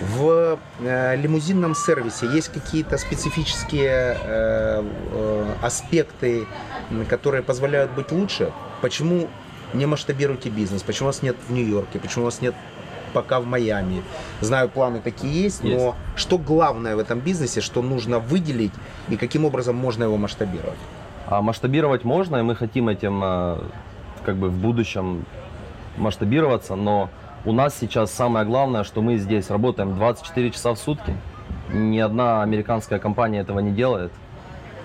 В 0.00 0.58
э, 0.80 1.16
лимузинном 1.16 1.74
сервисе 1.74 2.26
есть 2.26 2.52
какие-то 2.52 2.98
специфические 2.98 4.16
э, 4.22 4.84
э, 5.12 5.54
аспекты, 5.62 6.46
которые 7.08 7.42
позволяют 7.42 7.92
быть 7.92 8.12
лучше? 8.12 8.52
Почему 8.82 9.28
не 9.72 9.86
масштабируете 9.86 10.50
бизнес? 10.50 10.82
Почему 10.82 11.06
у 11.06 11.10
вас 11.10 11.22
нет 11.22 11.36
в 11.48 11.52
Нью-Йорке? 11.52 11.98
Почему 11.98 12.24
у 12.24 12.26
вас 12.26 12.42
нет 12.42 12.54
пока 13.14 13.40
в 13.40 13.46
Майами? 13.46 14.02
Знаю, 14.42 14.68
планы 14.68 15.00
такие 15.00 15.44
есть, 15.44 15.64
но 15.64 15.68
Есть. 15.70 15.94
что 16.16 16.36
главное 16.36 16.94
в 16.94 16.98
этом 16.98 17.20
бизнесе, 17.20 17.62
что 17.62 17.80
нужно 17.80 18.18
выделить 18.18 18.72
и 19.08 19.16
каким 19.16 19.46
образом 19.46 19.76
можно 19.76 20.04
его 20.04 20.18
масштабировать? 20.18 20.78
А 21.26 21.40
масштабировать 21.40 22.04
можно, 22.04 22.36
и 22.36 22.42
мы 22.42 22.54
хотим 22.54 22.90
этим 22.90 23.22
э, 23.24 23.58
как 24.24 24.36
бы 24.36 24.50
в 24.50 24.58
будущем 24.58 25.24
масштабироваться, 25.96 26.76
но 26.76 27.08
у 27.44 27.52
нас 27.52 27.76
сейчас 27.78 28.12
самое 28.12 28.44
главное, 28.44 28.84
что 28.84 29.02
мы 29.02 29.16
здесь 29.18 29.50
работаем 29.50 29.94
24 29.94 30.50
часа 30.50 30.74
в 30.74 30.78
сутки. 30.78 31.14
Ни 31.72 31.98
одна 31.98 32.42
американская 32.42 32.98
компания 32.98 33.40
этого 33.40 33.60
не 33.60 33.72
делает. 33.72 34.12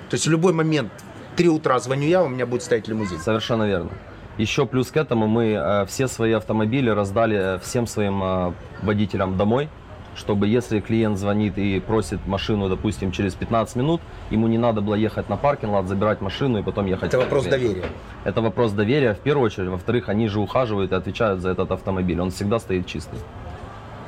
То 0.10 0.16
есть 0.16 0.28
в 0.28 0.32
любой 0.32 0.54
момент, 0.54 0.92
3 1.38 1.50
утра 1.50 1.80
звоню 1.80 2.08
я, 2.08 2.24
у 2.24 2.28
меня 2.28 2.46
будет 2.46 2.64
стоять 2.64 2.88
лимузин. 2.88 3.20
Совершенно 3.20 3.64
верно. 3.64 3.92
Еще 4.38 4.66
плюс 4.66 4.92
к 4.92 4.98
этому 4.98 5.28
мы 5.28 5.54
э, 5.54 5.86
все 5.86 6.08
свои 6.08 6.32
автомобили 6.32 6.90
раздали 6.90 7.56
э, 7.56 7.60
всем 7.60 7.86
своим 7.86 8.24
э, 8.24 8.54
водителям 8.82 9.38
домой, 9.38 9.70
чтобы 10.16 10.48
если 10.48 10.80
клиент 10.80 11.18
звонит 11.18 11.58
и 11.58 11.80
просит 11.80 12.26
машину, 12.28 12.70
допустим, 12.70 13.12
через 13.12 13.34
15 13.34 13.76
минут, 13.76 14.02
ему 14.30 14.48
не 14.48 14.58
надо 14.58 14.82
было 14.82 14.96
ехать 14.96 15.30
на 15.30 15.38
паркинг-лот, 15.38 15.88
забирать 15.88 16.22
машину 16.22 16.60
и 16.60 16.64
потом 16.64 16.86
ехать. 16.86 17.08
Это 17.08 17.20
вопрос 17.20 17.46
доверия. 17.46 17.86
Это 18.24 18.42
вопрос 18.42 18.72
доверия 18.74 19.14
в 19.14 19.20
первую 19.20 19.46
очередь. 19.46 19.70
Во-вторых, 19.70 20.10
они 20.10 20.28
же 20.28 20.40
ухаживают 20.40 20.92
и 20.92 20.96
отвечают 20.96 21.42
за 21.42 21.50
этот 21.50 21.72
автомобиль. 21.72 22.20
Он 22.20 22.32
всегда 22.32 22.60
стоит 22.60 22.86
чистый. 22.86 23.20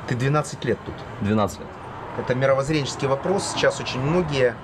Ты 0.08 0.14
12 0.14 0.64
лет 0.64 0.78
тут. 0.84 0.94
12 1.22 1.60
лет. 1.60 1.68
Это 2.18 2.34
мировоззренческий 2.34 3.08
вопрос. 3.08 3.52
Сейчас 3.54 3.80
очень 3.80 4.00
многие 4.00 4.54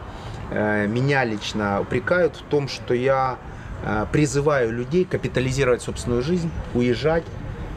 э, 0.50 0.86
меня 0.86 1.24
лично 1.24 1.80
упрекают 1.80 2.36
в 2.36 2.42
том, 2.42 2.68
что 2.68 2.94
я 2.94 3.38
э, 3.82 4.06
призываю 4.12 4.72
людей 4.72 5.04
капитализировать 5.04 5.82
собственную 5.82 6.22
жизнь, 6.22 6.50
уезжать 6.74 7.24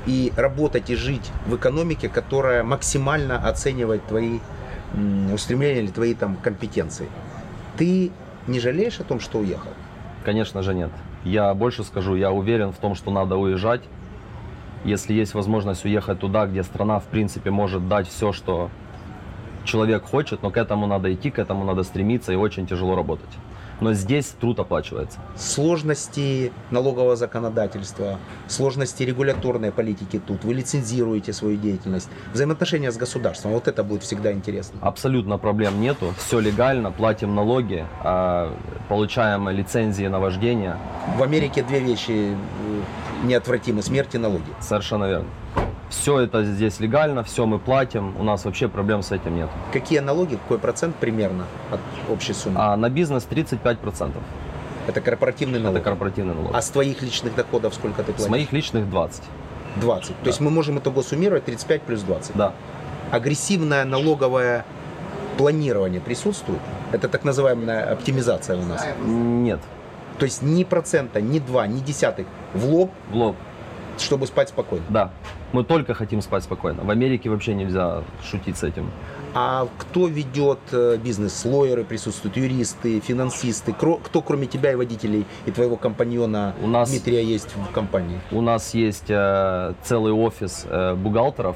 и 0.05 0.31
работать 0.35 0.89
и 0.89 0.95
жить 0.95 1.31
в 1.47 1.55
экономике, 1.55 2.09
которая 2.09 2.63
максимально 2.63 3.37
оценивает 3.37 4.05
твои 4.05 4.39
устремления 5.33 5.81
или 5.81 5.91
твои 5.91 6.13
там 6.13 6.35
компетенции. 6.35 7.07
Ты 7.77 8.11
не 8.47 8.59
жалеешь 8.59 8.99
о 8.99 9.03
том, 9.03 9.19
что 9.19 9.39
уехал? 9.39 9.71
Конечно 10.23 10.61
же 10.61 10.73
нет. 10.73 10.91
Я 11.23 11.53
больше 11.53 11.83
скажу, 11.83 12.15
я 12.15 12.31
уверен 12.31 12.71
в 12.71 12.77
том, 12.77 12.95
что 12.95 13.11
надо 13.11 13.37
уезжать. 13.37 13.81
Если 14.83 15.13
есть 15.13 15.33
возможность 15.33 15.85
уехать 15.85 16.19
туда, 16.19 16.45
где 16.45 16.61
страна 16.63 16.99
в 16.99 17.05
принципе 17.05 17.49
может 17.49 17.87
дать 17.87 18.07
все, 18.07 18.33
что 18.33 18.69
человек 19.63 20.03
хочет, 20.03 20.43
но 20.43 20.51
к 20.51 20.57
этому 20.57 20.87
надо 20.87 21.13
идти, 21.13 21.31
к 21.31 21.39
этому 21.39 21.63
надо 21.63 21.83
стремиться 21.83 22.33
и 22.33 22.35
очень 22.35 22.67
тяжело 22.67 22.95
работать. 22.95 23.29
Но 23.83 23.93
здесь 23.93 24.27
труд 24.39 24.59
оплачивается. 24.59 25.19
Сложности 25.35 26.53
налогового 26.71 27.17
законодательства, 27.17 28.17
сложности 28.47 29.03
регуляторной 29.03 29.73
политики 29.73 30.21
тут. 30.25 30.45
Вы 30.45 30.53
лицензируете 30.53 31.33
свою 31.33 31.57
деятельность. 31.57 32.09
Взаимоотношения 32.33 32.91
с 32.91 32.97
государством. 32.97 33.51
Вот 33.51 33.67
это 33.67 33.83
будет 33.83 34.03
всегда 34.03 34.31
интересно. 34.31 34.79
Абсолютно 34.81 35.37
проблем 35.37 35.81
нету, 35.81 36.13
все 36.17 36.39
легально, 36.39 36.91
платим 36.91 37.35
налоги, 37.35 37.85
а, 37.99 38.55
получаем 38.87 39.49
лицензии 39.49 40.05
на 40.05 40.19
вождение. 40.19 40.77
В 41.17 41.23
Америке 41.23 41.61
две 41.61 41.79
вещи 41.79 42.11
э, 42.11 42.35
неотвратимы. 43.25 43.81
Смерть 43.81 44.15
и 44.15 44.17
налоги. 44.17 44.45
Совершенно 44.61 45.05
верно. 45.05 45.27
Все 45.99 46.19
это 46.19 46.43
здесь 46.43 46.79
легально, 46.79 47.23
все 47.23 47.45
мы 47.45 47.59
платим, 47.59 48.17
у 48.19 48.23
нас 48.23 48.45
вообще 48.45 48.67
проблем 48.67 49.03
с 49.03 49.11
этим 49.11 49.35
нет. 49.35 49.49
Какие 49.71 49.99
налоги, 49.99 50.35
какой 50.35 50.57
процент 50.57 50.95
примерно 50.95 51.45
от 51.71 51.79
общей 52.09 52.33
суммы? 52.33 52.59
А 52.59 52.75
на 52.75 52.89
бизнес 52.89 53.27
35%. 53.29 54.11
Это 54.87 55.01
корпоративный 55.01 55.59
налог. 55.59 55.77
Это 55.77 55.83
корпоративный 55.83 56.33
налог. 56.33 56.51
А 56.53 56.61
с 56.61 56.69
твоих 56.69 57.01
личных 57.01 57.35
доходов 57.35 57.73
сколько 57.75 58.03
ты 58.03 58.11
платишь? 58.11 58.25
С 58.25 58.29
моих 58.29 58.51
личных 58.51 58.89
20. 58.89 59.23
20. 59.77 60.07
То 60.23 60.27
есть 60.27 60.39
мы 60.41 60.49
можем 60.49 60.79
итого 60.79 61.03
суммировать 61.03 61.45
35 61.45 61.81
плюс 61.83 62.01
20. 62.01 62.35
Да. 62.35 62.53
Агрессивное 63.11 63.85
налоговое 63.85 64.65
планирование 65.37 66.01
присутствует? 66.01 66.59
Это 66.91 67.07
так 67.07 67.23
называемая 67.23 67.93
оптимизация 67.93 68.57
у 68.57 68.65
нас. 68.65 68.85
Нет. 69.05 69.59
То 70.17 70.25
есть 70.25 70.41
ни 70.41 70.63
процента, 70.63 71.21
ни 71.21 71.39
два, 71.39 71.65
ни 71.67 71.79
десятых 71.79 72.27
в 72.53 72.65
лоб, 72.65 72.91
В 73.09 73.15
лоб. 73.15 73.35
Чтобы 73.97 74.27
спать 74.27 74.49
спокойно. 74.49 74.85
Да. 74.89 75.11
Мы 75.51 75.63
только 75.63 75.93
хотим 75.93 76.21
спать 76.21 76.43
спокойно. 76.43 76.83
В 76.83 76.89
Америке 76.89 77.29
вообще 77.29 77.53
нельзя 77.53 78.03
шутить 78.23 78.57
с 78.57 78.63
этим. 78.63 78.89
А 79.35 79.67
кто 79.77 80.07
ведет 80.07 80.59
э, 80.71 80.97
бизнес? 80.97 81.43
Лоеры 81.45 81.83
присутствуют, 81.83 82.37
юристы, 82.37 82.99
финансисты. 82.99 83.73
Кто, 83.73 84.21
кроме 84.21 84.45
тебя 84.47 84.71
и 84.71 84.75
водителей, 84.75 85.25
и 85.45 85.51
твоего 85.51 85.75
компаньона 85.75 86.55
У 86.61 86.67
нас- 86.67 86.89
Дмитрия 86.89 87.23
есть 87.23 87.49
в 87.55 87.71
компании? 87.71 88.19
У 88.31 88.41
нас 88.41 88.73
есть 88.73 89.09
э, 89.09 89.73
целый 89.83 90.11
офис 90.13 90.65
э, 90.69 90.95
бухгалтеров. 90.95 91.55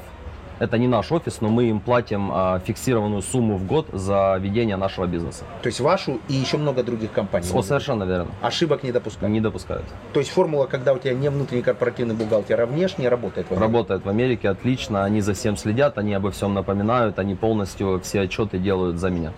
Это 0.58 0.78
не 0.78 0.88
наш 0.88 1.12
офис, 1.12 1.40
но 1.40 1.48
мы 1.48 1.64
им 1.64 1.80
платим 1.80 2.32
э, 2.32 2.60
фиксированную 2.64 3.22
сумму 3.22 3.56
в 3.56 3.66
год 3.66 3.86
за 3.92 4.36
ведение 4.40 4.76
нашего 4.76 5.06
бизнеса. 5.06 5.44
То 5.62 5.68
есть 5.68 5.80
вашу 5.80 6.20
и 6.28 6.34
еще 6.34 6.56
много 6.56 6.82
других 6.82 7.12
компаний. 7.12 7.46
О, 7.52 7.62
совершенно 7.62 8.04
верно. 8.04 8.30
Ошибок 8.42 8.82
не 8.82 8.92
допускают. 8.92 9.32
Не 9.32 9.40
допускают. 9.40 9.84
То 10.12 10.20
есть 10.20 10.30
формула, 10.32 10.66
когда 10.66 10.92
у 10.92 10.98
тебя 10.98 11.14
не 11.14 11.30
внутренний 11.30 11.62
корпоративный 11.62 12.14
бухгалтер, 12.14 12.60
а 12.60 12.66
внешний, 12.66 13.08
работает. 13.08 13.46
в 13.48 13.52
Америке? 13.52 13.66
Работает 13.66 14.04
в 14.04 14.08
Америке 14.08 14.48
отлично, 14.48 15.04
они 15.04 15.20
за 15.20 15.34
всем 15.34 15.56
следят, 15.56 15.98
они 15.98 16.14
обо 16.14 16.30
всем 16.30 16.54
напоминают, 16.54 17.18
они 17.18 17.34
полностью 17.34 18.00
все 18.02 18.22
отчеты 18.22 18.58
делают 18.58 18.98
за 18.98 19.10
меня. 19.10 19.32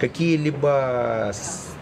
Какие-либо 0.00 1.32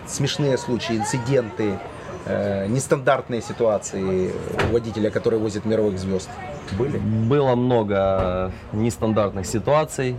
смешные 0.07 0.59
случаи, 0.59 0.97
инциденты, 0.97 1.79
э, 2.27 2.67
нестандартные 2.67 3.43
ситуации 3.43 4.33
водителя, 4.71 5.11
который 5.11 5.39
возит 5.39 5.65
мировых 5.65 5.99
звезд 5.99 6.31
были? 6.79 6.99
Было 6.99 7.55
много 7.55 8.53
нестандартных 8.73 9.47
ситуаций, 9.47 10.17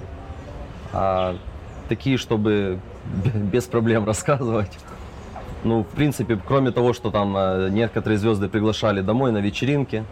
а, 0.94 1.36
такие, 1.90 2.18
чтобы 2.18 2.80
без 3.52 3.66
проблем 3.66 4.06
рассказывать. 4.06 4.72
Ну, 5.64 5.84
в 5.84 5.88
принципе, 5.88 6.40
кроме 6.44 6.72
того, 6.72 6.94
что 6.94 7.12
там 7.12 7.36
э, 7.38 7.70
некоторые 7.70 8.18
звезды 8.18 8.50
приглашали 8.50 9.02
домой 9.02 9.32
на 9.32 9.38
вечеринки, 9.38 10.04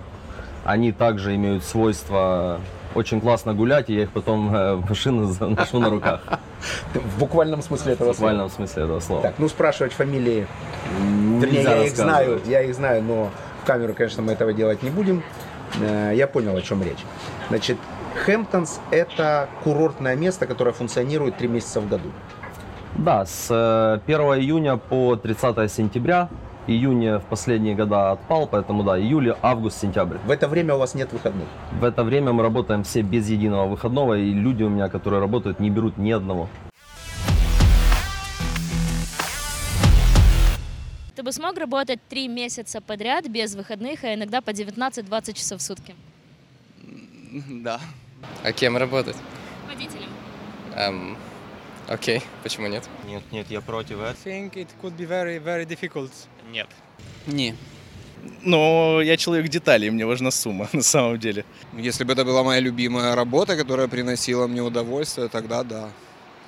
они 0.64 0.92
также 0.92 1.36
имеют 1.36 1.64
свойство 1.64 2.60
очень 2.96 3.22
классно 3.22 3.54
гулять, 3.54 3.90
и 3.90 3.96
я 3.96 4.04
их 4.04 4.12
потом 4.12 4.54
э, 4.54 4.76
в 4.76 4.90
машину 4.90 5.26
заношу 5.26 5.80
на 5.80 5.90
руках. 5.90 6.22
В 6.94 7.20
буквальном 7.20 7.62
смысле 7.62 7.94
этого 7.94 8.14
В 8.14 8.18
буквальном 8.18 8.50
смысле 8.50 8.84
этого 8.84 9.00
слова. 9.00 9.22
Так, 9.22 9.36
ну 9.38 9.48
спрашивать 9.48 9.94
фамилии, 9.94 10.48
вернее, 11.40 11.64
я 11.64 11.84
их 11.86 11.96
знаю, 11.96 12.42
я 12.46 12.62
их 12.62 12.76
знаю, 12.76 13.04
но 13.04 13.30
в 13.64 13.66
камеру, 13.66 13.94
конечно, 13.94 14.24
мы 14.24 14.34
этого 14.34 14.54
делать 14.54 14.84
не 14.84 14.90
будем. 14.90 15.24
Э, 15.82 16.12
Я 16.16 16.28
понял, 16.28 16.56
о 16.56 16.62
чем 16.62 16.84
речь. 16.84 17.04
Значит, 17.50 17.78
Хэмптонс– 18.26 18.80
это 18.92 19.50
курортное 19.64 20.16
место, 20.16 20.48
которое 20.48 20.72
функционирует 20.72 21.38
три 21.38 21.48
месяца 21.48 21.80
в 21.80 21.88
году. 21.88 22.12
Да, 22.96 23.26
с 23.26 23.48
э, 23.50 24.00
1 24.06 24.20
июня 24.40 24.78
по 24.78 25.16
30 25.16 25.72
сентября. 25.72 26.30
Июнь 26.70 27.18
в 27.18 27.26
последние 27.28 27.74
года 27.74 28.12
отпал, 28.12 28.46
поэтому 28.46 28.84
да, 28.84 28.96
июль, 29.00 29.34
август, 29.42 29.82
сентябрь. 29.82 30.18
В 30.28 30.30
это 30.30 30.48
время 30.48 30.76
у 30.76 30.78
вас 30.78 30.94
нет 30.94 31.12
выходных. 31.12 31.48
В 31.72 31.84
это 31.84 32.04
время 32.04 32.32
мы 32.32 32.44
работаем 32.44 32.84
все 32.84 33.02
без 33.02 33.28
единого 33.28 33.68
выходного, 33.68 34.16
и 34.16 34.32
люди 34.32 34.62
у 34.62 34.70
меня, 34.70 34.88
которые 34.88 35.20
работают, 35.20 35.60
не 35.60 35.72
берут 35.72 35.98
ни 35.98 36.12
одного. 36.12 36.48
Ты 41.16 41.24
бы 41.24 41.32
смог 41.32 41.58
работать 41.58 42.02
три 42.08 42.28
месяца 42.28 42.82
подряд 42.82 43.28
без 43.28 43.56
выходных, 43.56 44.04
а 44.04 44.14
иногда 44.14 44.40
по 44.40 44.52
19-20 44.52 45.34
часов 45.34 45.62
в 45.62 45.64
сутки? 45.64 45.96
Да. 47.64 47.82
А 48.44 48.52
кем 48.52 48.78
работать? 48.78 49.18
Водителем. 49.68 50.10
Эм, 50.76 51.18
окей, 51.88 52.22
почему 52.44 52.68
нет? 52.68 52.88
Нет, 53.08 53.24
нет, 53.32 53.48
я 53.50 53.60
против 53.62 54.02
I 54.02 54.14
think 54.14 54.54
it 54.54 54.68
could 54.84 54.96
be 54.96 55.08
very, 55.08 55.40
very 55.44 55.66
difficult. 55.66 56.12
Нет. 56.52 56.68
Не. 57.28 57.56
Но 58.44 59.02
я 59.02 59.18
человек 59.18 59.50
деталей, 59.50 59.90
мне 59.90 60.06
важна 60.06 60.32
сумма 60.32 60.68
на 60.74 60.82
самом 60.82 61.20
деле. 61.20 61.46
Если 61.74 62.04
бы 62.04 62.14
это 62.14 62.26
была 62.26 62.44
моя 62.44 62.60
любимая 62.60 63.16
работа, 63.16 63.56
которая 63.56 63.88
приносила 63.88 64.48
мне 64.48 64.62
удовольствие, 64.62 65.28
тогда 65.30 65.64
да. 65.64 65.90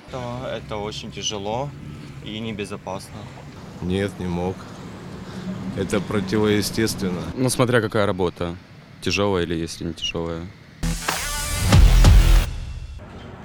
Это, 0.08 0.62
это 0.62 0.76
очень 0.76 1.10
тяжело 1.10 1.70
и 2.24 2.38
небезопасно. 2.38 3.16
Нет, 3.80 4.12
не 4.18 4.26
мог. 4.26 4.56
Это 5.76 6.00
противоестественно. 6.00 7.22
Ну, 7.34 7.48
смотря 7.48 7.80
какая 7.80 8.06
работа. 8.06 8.56
Тяжелая 9.00 9.44
или 9.44 9.54
если 9.54 9.84
не 9.84 9.94
тяжелая. 9.94 10.46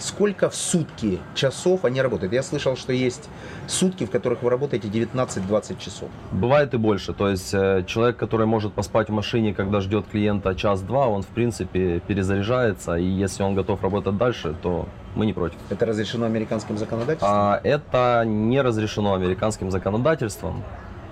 Сколько 0.08 0.50
в 0.50 0.56
сутки 0.56 1.20
часов 1.36 1.84
они 1.84 2.02
работают? 2.02 2.32
Я 2.32 2.42
слышал, 2.42 2.78
что 2.78 2.94
есть 2.94 3.28
сутки, 3.68 4.06
в 4.06 4.10
которых 4.10 4.42
вы 4.42 4.50
работаете 4.50 4.88
19-20 4.88 5.78
часов. 5.80 6.08
Бывает 6.32 6.74
и 6.74 6.78
больше. 6.78 7.14
То 7.14 7.28
есть 7.28 7.54
э, 7.54 7.84
человек, 7.86 8.16
который 8.16 8.46
может 8.46 8.72
поспать 8.72 9.10
в 9.10 9.12
машине, 9.12 9.54
когда 9.54 9.82
ждет 9.82 10.06
клиента 10.10 10.56
час-два, 10.56 11.08
он 11.08 11.24
в 11.24 11.28
принципе 11.28 12.00
перезаряжается. 12.00 12.96
И 12.96 13.04
если 13.04 13.44
он 13.44 13.54
готов 13.54 13.84
работать 13.84 14.16
дальше, 14.16 14.56
то 14.62 14.88
мы 15.14 15.26
не 15.26 15.34
против. 15.34 15.58
Это 15.70 15.86
разрешено 15.86 16.26
американским 16.26 16.78
законодательством? 16.78 17.30
А 17.30 17.60
это 17.62 18.24
не 18.26 18.62
разрешено 18.62 19.14
американским 19.14 19.72
законодательством, 19.72 20.64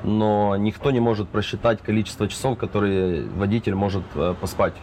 но 0.06 0.56
никто 0.56 0.92
не 0.92 1.02
может 1.02 1.28
просчитать 1.28 1.82
количество 1.82 2.30
часов, 2.30 2.58
которые 2.58 3.24
водитель 3.24 3.76
может 3.76 4.04
э, 4.16 4.36
поспать 4.40 4.74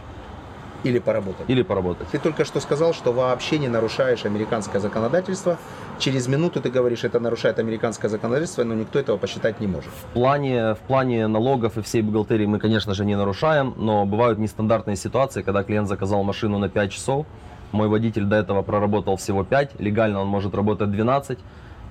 Или 0.83 0.99
поработать? 0.99 1.49
или 1.53 1.63
поработать. 1.63 2.07
Ты 2.09 2.19
только 2.19 2.45
что 2.45 2.59
сказал, 2.59 2.93
что 2.93 3.11
вообще 3.13 3.57
не 3.57 3.67
нарушаешь 3.67 4.25
американское 4.25 4.81
законодательство. 4.81 5.57
Через 5.99 6.27
минуту 6.27 6.61
ты 6.61 6.69
говоришь, 6.69 7.03
это 7.03 7.19
нарушает 7.19 7.59
американское 7.59 8.09
законодательство, 8.09 8.63
но 8.63 8.73
никто 8.73 8.99
этого 8.99 9.17
посчитать 9.17 9.59
не 9.59 9.67
может. 9.67 9.91
В 9.91 10.13
плане, 10.13 10.73
в 10.73 10.79
плане 10.79 11.27
налогов 11.27 11.77
и 11.77 11.81
всей 11.81 12.01
бухгалтерии 12.01 12.45
мы, 12.45 12.59
конечно 12.59 12.93
же, 12.93 13.05
не 13.05 13.15
нарушаем, 13.15 13.73
но 13.77 14.05
бывают 14.05 14.39
нестандартные 14.39 14.95
ситуации, 14.95 15.41
когда 15.41 15.63
клиент 15.63 15.87
заказал 15.87 16.23
машину 16.23 16.57
на 16.57 16.69
5 16.69 16.91
часов, 16.91 17.25
мой 17.71 17.87
водитель 17.87 18.25
до 18.25 18.35
этого 18.35 18.61
проработал 18.61 19.15
всего 19.15 19.43
5, 19.43 19.79
легально 19.79 20.21
он 20.21 20.27
может 20.27 20.53
работать 20.53 20.91
12, 20.91 21.39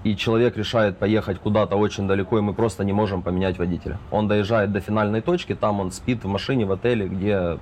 и 0.04 0.16
человек 0.16 0.56
решает 0.56 0.98
поехать 0.98 1.38
куда-то 1.38 1.76
очень 1.76 2.06
далеко, 2.06 2.38
и 2.38 2.40
мы 2.40 2.54
просто 2.54 2.84
не 2.84 2.92
можем 2.92 3.22
поменять 3.22 3.58
водителя. 3.58 3.98
Он 4.10 4.28
доезжает 4.28 4.72
до 4.72 4.80
финальной 4.80 5.20
точки, 5.20 5.54
там 5.54 5.80
он 5.80 5.92
спит 5.92 6.24
в 6.24 6.28
машине, 6.28 6.66
в 6.66 6.72
отеле, 6.72 7.06
где 7.06 7.58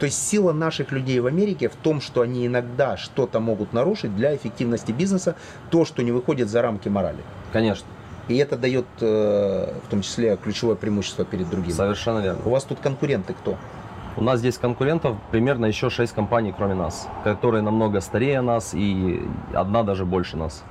То 0.00 0.06
есть 0.06 0.26
сила 0.28 0.52
наших 0.52 0.92
людей 0.92 1.20
в 1.20 1.26
Америке 1.26 1.68
в 1.68 1.76
том, 1.76 2.00
что 2.00 2.22
они 2.22 2.46
иногда 2.46 2.96
что-то 2.96 3.38
могут 3.38 3.74
нарушить 3.74 4.16
для 4.16 4.34
эффективности 4.34 4.92
бизнеса, 4.92 5.36
то, 5.70 5.84
что 5.84 6.02
не 6.02 6.10
выходит 6.10 6.48
за 6.48 6.62
рамки 6.62 6.88
морали. 6.88 7.18
Конечно, 7.52 7.86
И 8.28 8.36
это 8.38 8.56
дает 8.56 8.86
э, 9.00 9.74
в 9.86 9.90
том 9.90 10.00
числе 10.00 10.36
ключевое 10.42 10.74
преимущество 10.74 11.24
перед 11.26 11.50
другими. 11.50 11.72
совершенно 11.72 12.20
верно. 12.20 12.40
У 12.46 12.50
вас 12.50 12.64
тут 12.64 12.80
конкуренты 12.80 13.34
кто? 13.34 13.56
У 14.16 14.22
нас 14.22 14.38
здесь 14.40 14.56
конкурентов 14.58 15.16
примерно 15.30 15.66
еще 15.66 15.90
6 15.90 16.14
компаний, 16.14 16.54
кроме 16.56 16.74
нас, 16.74 17.06
которые 17.22 17.62
намного 17.62 18.00
старее 18.00 18.40
нас 18.40 18.72
и 18.74 19.22
одна 19.52 19.82
даже 19.82 20.04
больше 20.06 20.36
нас. 20.36 20.64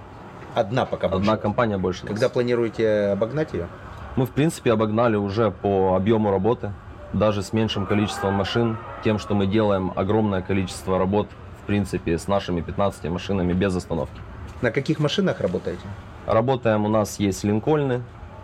Одна 0.56 0.86
пока 0.86 1.06
Одна 1.08 1.20
больше. 1.34 1.38
компания 1.38 1.78
больше 1.78 2.02
нас. 2.04 2.10
Когда 2.10 2.30
планируете 2.30 3.10
обогнать 3.12 3.54
ее? 3.54 3.68
Мы, 4.16 4.26
в 4.26 4.32
принципе, 4.32 4.74
обогнали 4.74 5.16
уже 5.16 5.52
по 5.52 5.96
объему 5.96 6.32
работы, 6.32 6.74
даже 7.14 7.42
с 7.42 7.54
меньшим 7.54 7.86
количеством 7.86 8.34
машин, 8.34 8.78
тем, 9.04 9.20
что 9.20 9.36
мы 9.36 9.48
делаем 9.48 9.92
огромное 9.96 10.42
количество 10.42 10.98
работ, 10.98 11.28
в 11.64 11.66
принципе, 11.66 12.18
с 12.18 12.28
нашими 12.28 12.62
15 12.62 13.06
машинами 13.06 13.54
без 13.54 13.76
остановки. 13.76 14.20
На 14.62 14.72
каких 14.72 15.00
машинах 15.00 15.40
работаете? 15.40 15.84
Работаем, 16.26 16.86
у 16.86 16.90
нас 16.90 17.20
есть 17.20 17.44
Линкольны, 17.44 18.04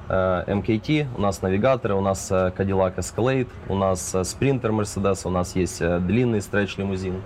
э, 0.10 0.43
МКТ, 0.47 1.08
у 1.17 1.21
нас 1.21 1.41
навигаторы, 1.41 1.93
у 1.93 2.01
нас 2.01 2.32
э, 2.32 2.51
Cadillac 2.58 2.95
Escalade, 2.95 3.49
у 3.67 3.75
нас 3.75 4.15
э, 4.15 4.21
Sprinter 4.21 4.71
Mercedes, 4.71 5.28
у 5.28 5.30
нас 5.30 5.56
есть 5.56 5.82
э, 5.82 5.99
длинный 5.99 6.41
стретч-лимузин. 6.41 7.21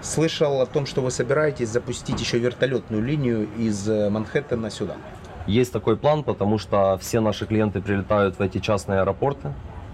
Слышал 0.00 0.60
о 0.60 0.66
том, 0.66 0.86
что 0.86 1.00
вы 1.00 1.12
собираетесь 1.12 1.68
запустить 1.68 2.20
еще 2.20 2.38
вертолетную 2.38 3.02
линию 3.02 3.48
из 3.56 3.88
э, 3.88 4.10
Манхэттена 4.10 4.70
сюда. 4.70 4.96
Есть 5.46 5.72
такой 5.72 5.96
план, 5.96 6.24
потому 6.24 6.58
что 6.58 6.98
все 7.00 7.20
наши 7.20 7.46
клиенты 7.46 7.80
прилетают 7.80 8.38
в 8.38 8.42
эти 8.42 8.58
частные 8.58 9.00
аэропорты, 9.00 9.52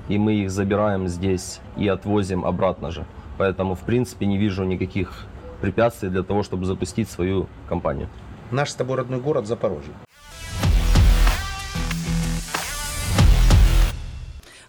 и 0.08 0.18
мы 0.18 0.34
их 0.34 0.50
забираем 0.50 1.06
здесь 1.08 1.60
и 1.76 1.86
отвозим 1.88 2.44
обратно 2.44 2.90
же. 2.90 3.06
Поэтому, 3.36 3.74
в 3.74 3.80
принципе, 3.80 4.26
не 4.26 4.38
вижу 4.38 4.64
никаких 4.64 5.26
препятствий 5.60 6.08
для 6.08 6.22
того, 6.22 6.42
чтобы 6.42 6.64
запустить 6.64 7.08
свою 7.10 7.46
компанию. 7.68 8.08
Наш 8.50 8.70
с 8.70 8.74
тобой 8.74 8.96
родной 8.96 9.20
город 9.20 9.46
Запорожье. 9.46 9.92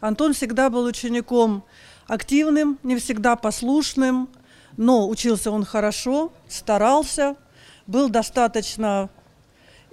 Антон 0.01 0.33
всегда 0.33 0.69
был 0.69 0.85
учеником 0.85 1.63
активным, 2.07 2.79
не 2.83 2.97
всегда 2.97 3.35
послушным, 3.35 4.29
но 4.77 5.09
учился 5.09 5.51
он 5.51 5.65
хорошо, 5.65 6.31
старался, 6.47 7.35
был 7.85 8.09
достаточно 8.09 9.09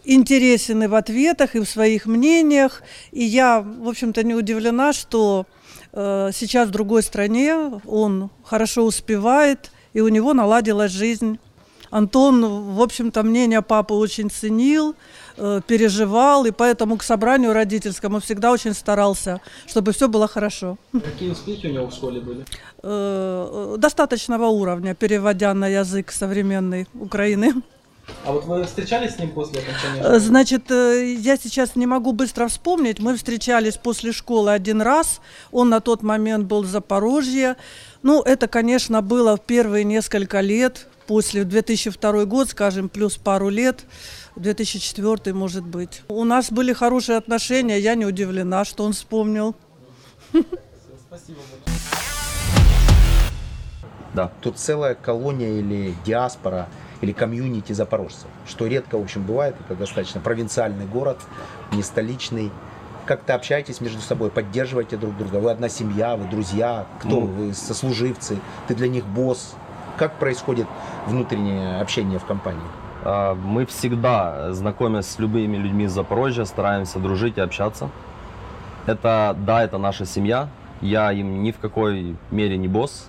интересен 0.07 0.83
и 0.83 0.87
в 0.87 0.95
ответах, 0.95 1.55
и 1.55 1.61
в 1.61 1.69
своих 1.69 2.07
мнениях. 2.07 2.83
И 3.13 3.25
я, 3.25 3.61
в 3.61 3.89
общем-то, 3.89 4.23
не 4.23 4.35
удивлена, 4.35 4.93
что 4.93 5.47
э, 5.93 6.31
сейчас 6.33 6.69
в 6.69 6.73
другой 6.73 7.03
стране 7.03 7.81
он 7.87 8.31
хорошо 8.45 8.85
успевает, 8.85 9.71
и 9.93 10.01
у 10.01 10.09
него 10.09 10.35
наладилась 10.35 10.93
жизнь. 10.93 11.39
Антон, 11.91 12.45
в 12.75 12.83
общем-то, 12.83 13.23
мнение 13.23 13.63
папы 13.63 13.95
очень 13.95 14.31
ценил, 14.31 14.95
э, 15.37 15.61
переживал, 15.67 16.45
и 16.45 16.51
поэтому 16.51 16.97
к 16.97 17.03
собранию 17.03 17.53
родительскому 17.53 18.21
всегда 18.21 18.53
очень 18.53 18.75
старался, 18.75 19.41
чтобы 19.67 19.93
все 19.93 20.09
было 20.09 20.29
хорошо. 20.29 20.79
Какие 20.93 21.31
успехи 21.31 21.67
у 21.67 21.73
него 21.73 21.87
в 21.87 21.93
школе 21.93 22.21
были? 22.21 22.45
Э, 22.83 23.75
э, 23.75 23.79
достаточного 23.79 24.47
уровня, 24.47 24.95
переводя 24.95 25.55
на 25.55 25.69
язык 25.69 26.13
современной 26.13 26.87
Украины. 26.95 27.55
А 28.25 28.33
вот 28.33 28.45
вы 28.45 28.65
встречались 28.65 29.15
с 29.15 29.19
ним 29.19 29.31
после 29.33 29.61
окончания 29.61 30.19
Значит, 30.19 30.71
э, 30.71 31.15
я 31.19 31.37
сейчас 31.37 31.77
не 31.77 31.87
могу 31.87 32.13
быстро 32.13 32.49
вспомнить. 32.49 32.99
Мы 32.99 33.17
встречались 33.17 33.77
после 33.77 34.13
школы 34.13 34.53
один 34.53 34.83
раз. 34.83 35.21
Он 35.53 35.69
на 35.69 35.81
тот 35.81 36.03
момент 36.03 36.47
был 36.47 36.63
в 36.63 36.67
Запорожье. 36.67 37.57
Ну, 38.03 38.23
это, 38.23 38.49
конечно, 38.49 39.03
было 39.03 39.37
в 39.37 39.41
первые 39.41 39.85
несколько 39.85 40.41
лет. 40.41 40.89
После 41.07 41.45
2002 41.45 42.25
год, 42.25 42.49
скажем, 42.51 42.89
плюс 42.89 43.17
пару 43.17 43.49
лет. 43.49 43.85
2004, 44.37 45.33
может 45.35 45.65
быть. 45.65 46.03
У 46.09 46.25
нас 46.25 46.51
были 46.51 46.73
хорошие 46.73 47.19
отношения. 47.19 47.79
Я 47.79 47.95
не 47.95 48.07
удивлена, 48.07 48.65
что 48.65 48.85
он 48.85 48.93
вспомнил. 48.93 49.55
Спасибо 51.09 51.39
Да. 54.15 54.33
Тут 54.41 54.59
целая 54.59 54.95
колония 54.95 55.61
или 55.61 55.95
диаспора, 56.05 56.69
или 57.01 57.13
комьюнити 57.13 57.73
запорожцев, 57.73 58.27
что 58.47 58.67
редко, 58.67 58.99
в 58.99 59.03
общем, 59.03 59.23
бывает. 59.23 59.57
Это 59.65 59.79
достаточно 59.79 60.21
провинциальный 60.21 60.87
город, 60.87 61.19
не 61.73 61.83
столичный. 61.83 62.51
Как-то 63.05 63.35
общаетесь 63.35 63.81
между 63.81 64.01
собой, 64.01 64.31
поддерживаете 64.31 64.97
друг 64.97 65.17
друга. 65.17 65.37
Вы 65.37 65.51
одна 65.51 65.69
семья, 65.69 66.17
вы 66.17 66.27
друзья, 66.29 66.87
кто 66.99 67.09
Ну. 67.09 67.21
вы, 67.27 67.55
сослуживцы, 67.55 68.39
ты 68.67 68.75
для 68.75 68.89
них 68.89 69.07
босс. 69.07 69.55
Как 69.97 70.15
происходит 70.19 70.67
внутреннее 71.07 71.81
общение 71.81 72.19
в 72.19 72.25
компании? 72.25 72.61
А, 73.05 73.35
Мы 73.35 73.65
всегда, 73.67 74.53
знакомясь 74.53 75.07
с 75.07 75.19
любыми 75.21 75.57
людьми 75.57 75.85
из 75.85 75.93
Запорожья, 75.93 76.45
стараемся 76.45 76.99
дружить 76.99 77.39
и 77.39 77.41
общаться. 77.41 77.91
Это, 78.87 79.37
да, 79.39 79.63
это 79.63 79.79
наша 79.79 80.05
семья. 80.05 80.49
Я 80.81 81.13
им 81.13 81.43
ни 81.43 81.53
в 81.53 81.59
какой 81.59 82.17
мере 82.31 82.57
не 82.59 82.69
босс. 82.69 83.09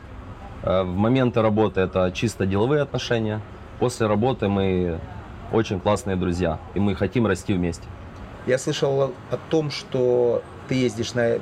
Э, 0.63 0.83
В 0.83 0.95
моменты 0.95 1.41
работы 1.41 1.81
это 1.81 2.11
чисто 2.13 2.45
деловые 2.45 2.81
отношения. 2.83 3.41
После 3.79 4.07
работы 4.07 4.47
мы 4.47 4.99
очень 5.51 5.79
классные 5.79 6.15
друзья, 6.15 6.59
и 6.73 6.79
мы 6.79 6.95
хотим 6.95 7.27
расти 7.27 7.53
вместе. 7.53 7.83
Я 8.45 8.57
слышал 8.57 9.01
о 9.31 9.37
том, 9.49 9.69
что 9.71 10.41
ты 10.67 10.75
ездишь 10.75 11.13
на 11.13 11.35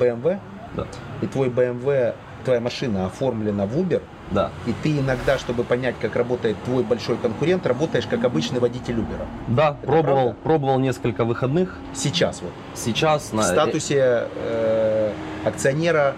BMW, 0.00 0.38
Да. 0.74 0.86
и 1.20 1.26
твой 1.26 1.48
BMW 1.48 2.14
твоя 2.44 2.60
машина 2.60 3.06
оформлена 3.06 3.66
в 3.66 3.76
Uber, 3.76 4.02
Да. 4.32 4.50
и 4.66 4.72
ты 4.82 4.98
иногда, 4.98 5.38
чтобы 5.38 5.62
понять, 5.64 5.94
как 6.00 6.16
работает 6.16 6.56
твой 6.64 6.82
большой 6.82 7.16
конкурент, 7.16 7.66
работаешь 7.66 8.06
как 8.06 8.24
обычный 8.24 8.58
водитель 8.58 8.96
Uber. 8.96 9.26
Да, 9.48 9.72
пробовал, 9.74 10.24
правда? 10.30 10.36
пробовал 10.42 10.78
несколько 10.80 11.24
выходных. 11.24 11.76
Сейчас 11.94 12.40
вот. 12.42 12.52
Сейчас 12.74 13.30
В 13.30 13.34
на 13.34 13.42
статусе 13.42 14.26
э, 14.34 15.12
акционера 15.44 16.14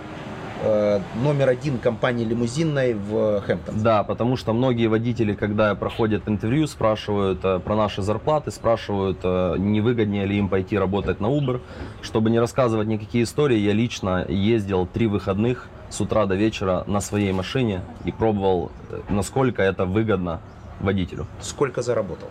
э, 0.64 1.00
номер 1.22 1.48
один 1.48 1.78
компании 1.78 2.24
лимузинной 2.24 2.94
в 2.94 3.40
Хэмптон. 3.42 3.82
Да, 3.82 4.02
потому 4.02 4.36
что 4.36 4.52
многие 4.52 4.86
водители, 4.86 5.34
когда 5.34 5.74
проходят 5.74 6.28
интервью, 6.28 6.66
спрашивают 6.66 7.40
э, 7.44 7.58
про 7.60 7.76
наши 7.76 8.02
зарплаты, 8.02 8.50
спрашивают, 8.50 9.18
э, 9.22 9.56
не 9.58 9.80
выгоднее 9.80 10.26
ли 10.26 10.38
им 10.38 10.48
пойти 10.48 10.78
работать 10.78 11.20
на 11.20 11.26
Uber. 11.26 11.60
Чтобы 12.02 12.30
не 12.30 12.38
рассказывать 12.38 12.88
никакие 12.88 13.24
истории, 13.24 13.58
я 13.58 13.72
лично 13.72 14.24
ездил 14.28 14.86
три 14.86 15.06
выходных 15.06 15.68
с 15.90 16.00
утра 16.00 16.26
до 16.26 16.34
вечера 16.34 16.84
на 16.86 17.00
своей 17.00 17.32
машине 17.32 17.82
и 18.04 18.12
пробовал, 18.12 18.72
э, 18.90 19.00
насколько 19.08 19.62
это 19.62 19.84
выгодно 19.84 20.40
водителю. 20.80 21.26
Сколько 21.40 21.82
заработал? 21.82 22.28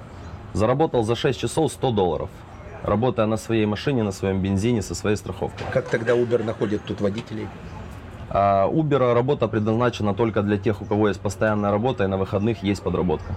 Заработал 0.54 1.04
за 1.04 1.15
6 1.15 1.39
часов 1.39 1.72
100 1.72 1.91
долларов, 1.91 2.30
работая 2.84 3.26
на 3.26 3.38
своей 3.38 3.65
машине, 3.65 4.04
на 4.04 4.12
своем 4.12 4.41
бензине, 4.41 4.82
со 4.82 4.96
своей 4.96 5.15
страховкой. 5.15 5.65
Как 5.72 5.88
тогда 5.89 6.13
Uber 6.13 6.43
находит 6.43 6.82
тут 6.86 7.02
водителей? 7.02 7.48
А 8.29 8.67
Uber 8.67 9.13
работа 9.13 9.47
предназначена 9.47 10.13
только 10.13 10.41
для 10.41 10.57
тех, 10.57 10.81
у 10.81 10.86
кого 10.86 11.07
есть 11.07 11.19
постоянная 11.19 11.71
работа 11.71 12.03
и 12.03 12.07
на 12.07 12.17
выходных 12.17 12.63
есть 12.63 12.81
подработка. 12.81 13.33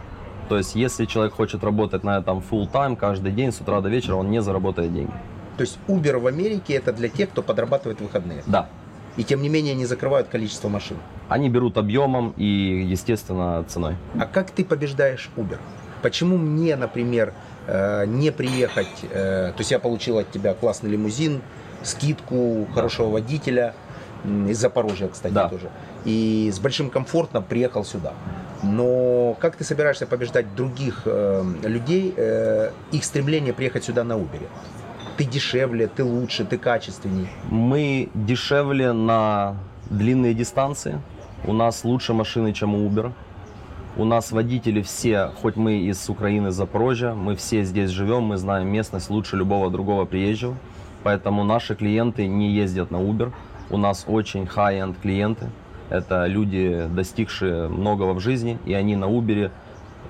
То 0.48 0.56
есть, 0.56 0.76
если 0.76 1.06
человек 1.06 1.34
хочет 1.34 1.64
работать 1.64 2.04
на 2.04 2.18
этом 2.18 2.38
full 2.38 2.70
time 2.70 2.96
каждый 2.96 3.32
день 3.32 3.52
с 3.52 3.60
утра 3.60 3.80
до 3.80 3.88
вечера, 3.88 4.14
он 4.14 4.30
не 4.30 4.40
заработает 4.40 4.94
деньги. 4.94 5.12
То 5.56 5.62
есть 5.62 5.78
Uber 5.88 6.18
в 6.18 6.26
Америке 6.26 6.74
это 6.74 6.92
для 6.92 7.08
тех, 7.08 7.30
кто 7.30 7.42
подрабатывает 7.42 8.00
выходные. 8.00 8.42
Да. 8.46 8.68
И 9.16 9.24
тем 9.24 9.40
не 9.40 9.48
менее 9.48 9.74
не 9.74 9.86
закрывают 9.86 10.28
количество 10.28 10.68
машин. 10.68 10.98
Они 11.28 11.48
берут 11.48 11.78
объемом 11.78 12.34
и, 12.36 12.86
естественно, 12.88 13.64
ценой. 13.66 13.96
А 14.18 14.26
как 14.26 14.50
ты 14.50 14.64
побеждаешь 14.64 15.30
Uber? 15.36 15.58
Почему 16.02 16.36
мне, 16.36 16.76
например, 16.76 17.32
э, 17.66 18.04
не 18.06 18.30
приехать, 18.30 18.86
э, 19.10 19.52
то 19.52 19.58
есть 19.58 19.70
я 19.70 19.78
получил 19.78 20.18
от 20.18 20.30
тебя 20.30 20.52
классный 20.52 20.90
лимузин, 20.90 21.40
скидку, 21.82 22.66
хорошего 22.74 23.08
водителя, 23.08 23.74
из 24.48 24.58
Запорожья, 24.58 25.08
кстати, 25.08 25.32
Да. 25.32 25.48
тоже, 25.48 25.70
и 26.04 26.50
с 26.52 26.58
большим 26.58 26.90
комфортом 26.90 27.42
приехал 27.44 27.84
сюда. 27.84 28.12
Но 28.62 29.36
как 29.40 29.56
ты 29.56 29.64
собираешься 29.64 30.06
побеждать 30.06 30.54
других 30.54 31.02
э, 31.04 31.44
людей, 31.62 32.14
э, 32.16 32.70
их 32.92 33.04
стремление 33.04 33.52
приехать 33.52 33.84
сюда 33.84 34.04
на 34.04 34.14
Uber? 34.14 34.40
Ты 35.16 35.24
дешевле, 35.24 35.86
ты 35.86 36.04
лучше, 36.04 36.44
ты 36.44 36.58
качественней. 36.58 37.28
Мы 37.50 38.08
дешевле 38.14 38.92
на 38.92 39.56
длинные 39.90 40.34
дистанции. 40.34 41.00
У 41.44 41.52
нас 41.52 41.84
лучше 41.84 42.12
машины, 42.12 42.52
чем 42.52 42.74
у 42.74 42.88
Uber. 42.88 43.12
У 43.96 44.04
нас 44.04 44.32
водители 44.32 44.82
все, 44.82 45.30
хоть 45.40 45.56
мы 45.56 45.78
из 45.78 46.08
Украины, 46.10 46.48
из 46.48 46.54
Запорожья, 46.54 47.12
мы 47.14 47.34
все 47.34 47.62
здесь 47.64 47.88
живем, 47.90 48.24
мы 48.24 48.36
знаем 48.36 48.68
местность 48.68 49.08
лучше 49.10 49.36
любого 49.36 49.70
другого 49.70 50.04
приезжего. 50.04 50.54
Поэтому 51.02 51.44
наши 51.44 51.74
клиенты 51.74 52.26
не 52.26 52.50
ездят 52.50 52.90
на 52.90 52.96
Uber. 52.96 53.32
У 53.70 53.76
нас 53.76 54.04
очень 54.06 54.44
high-end 54.44 54.96
клиенты. 55.00 55.50
Это 55.90 56.26
люди, 56.26 56.88
достигшие 56.90 57.68
многого 57.68 58.12
в 58.12 58.20
жизни, 58.20 58.58
и 58.64 58.74
они 58.74 58.96
на 58.96 59.06
Uber 59.06 59.50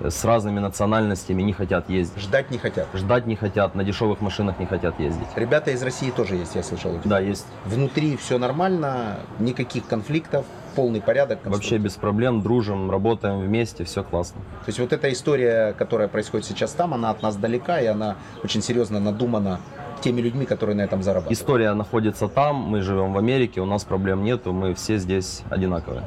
с 0.01 0.23
разными 0.25 0.59
национальностями 0.59 1.41
не 1.41 1.53
хотят 1.53 1.89
ездить. 1.89 2.21
Ждать 2.21 2.51
не 2.51 2.57
хотят. 2.57 2.87
Ждать 2.93 3.25
не 3.25 3.35
хотят, 3.35 3.75
на 3.75 3.83
дешевых 3.83 4.21
машинах 4.21 4.59
не 4.59 4.65
хотят 4.65 4.99
ездить. 4.99 5.27
Ребята 5.35 5.71
из 5.71 5.81
России 5.81 6.11
тоже 6.11 6.35
есть, 6.35 6.55
я 6.55 6.63
слышал. 6.63 6.99
Да, 7.03 7.19
есть. 7.19 7.45
Внутри 7.65 8.15
все 8.17 8.37
нормально, 8.37 9.17
никаких 9.39 9.87
конфликтов, 9.87 10.45
полный 10.75 11.01
порядок. 11.01 11.39
Вообще 11.45 11.77
без 11.79 11.93
проблем, 11.93 12.41
дружим, 12.41 12.91
работаем 12.91 13.39
вместе, 13.39 13.83
все 13.83 14.03
классно. 14.03 14.41
То 14.65 14.67
есть 14.67 14.79
вот 14.79 14.93
эта 14.93 15.11
история, 15.11 15.73
которая 15.73 16.07
происходит 16.07 16.45
сейчас 16.45 16.73
там, 16.73 16.93
она 16.93 17.09
от 17.09 17.23
нас 17.23 17.35
далека, 17.35 17.79
и 17.81 17.87
она 17.87 18.17
очень 18.43 18.61
серьезно 18.61 18.99
надумана 18.99 19.59
теми 20.01 20.21
людьми, 20.21 20.45
которые 20.45 20.75
на 20.75 20.81
этом 20.81 21.03
зарабатывают. 21.03 21.37
История 21.37 21.73
находится 21.73 22.27
там, 22.27 22.55
мы 22.55 22.81
живем 22.81 23.13
в 23.13 23.17
Америке, 23.17 23.61
у 23.61 23.65
нас 23.65 23.83
проблем 23.83 24.23
нету, 24.23 24.53
мы 24.53 24.73
все 24.73 24.97
здесь 24.97 25.43
одинаковые. 25.49 26.03